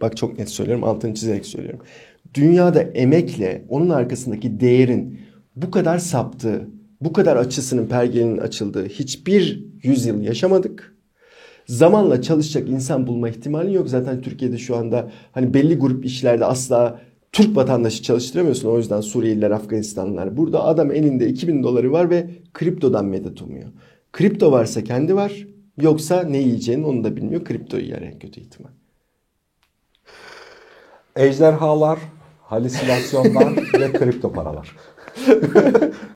Bak 0.00 0.16
çok 0.16 0.38
net 0.38 0.48
söylüyorum 0.48 0.84
altını 0.84 1.14
çizerek 1.14 1.46
söylüyorum. 1.46 1.80
Dünyada 2.34 2.82
emekle 2.82 3.64
onun 3.68 3.90
arkasındaki 3.90 4.60
değerin 4.60 5.20
bu 5.56 5.70
kadar 5.70 5.98
saptığı, 5.98 6.68
bu 7.00 7.12
kadar 7.12 7.36
açısının 7.36 7.86
pergelinin 7.86 8.38
açıldığı 8.38 8.86
hiçbir 8.86 9.64
yüzyıl 9.82 10.20
yaşamadık. 10.20 10.96
Zamanla 11.66 12.22
çalışacak 12.22 12.68
insan 12.68 13.06
bulma 13.06 13.28
ihtimali 13.28 13.74
yok. 13.74 13.88
Zaten 13.88 14.20
Türkiye'de 14.20 14.58
şu 14.58 14.76
anda 14.76 15.10
hani 15.32 15.54
belli 15.54 15.78
grup 15.78 16.04
işlerde 16.04 16.44
asla 16.44 17.00
Türk 17.32 17.56
vatandaşı 17.56 18.02
çalıştıramıyorsun. 18.02 18.68
O 18.68 18.78
yüzden 18.78 19.00
Suriyeliler, 19.00 19.50
Afganistanlılar. 19.50 20.36
Burada 20.36 20.64
adam 20.64 20.90
elinde 20.90 21.28
2000 21.28 21.62
doları 21.62 21.92
var 21.92 22.10
ve 22.10 22.30
kriptodan 22.54 23.04
medet 23.04 23.42
umuyor. 23.42 23.68
Kripto 24.12 24.52
varsa 24.52 24.84
kendi 24.84 25.14
var. 25.14 25.46
Yoksa 25.80 26.22
ne 26.22 26.38
yiyeceğini 26.38 26.86
onu 26.86 27.04
da 27.04 27.16
bilmiyor. 27.16 27.44
Kripto 27.44 27.76
yer 27.76 28.02
en 28.02 28.18
kötü 28.18 28.40
ihtimal. 28.40 28.70
Ejderhalar, 31.16 31.98
halüsinasyonlar 32.40 33.56
ve 33.80 33.92
kripto 33.92 34.32
paralar. 34.32 34.76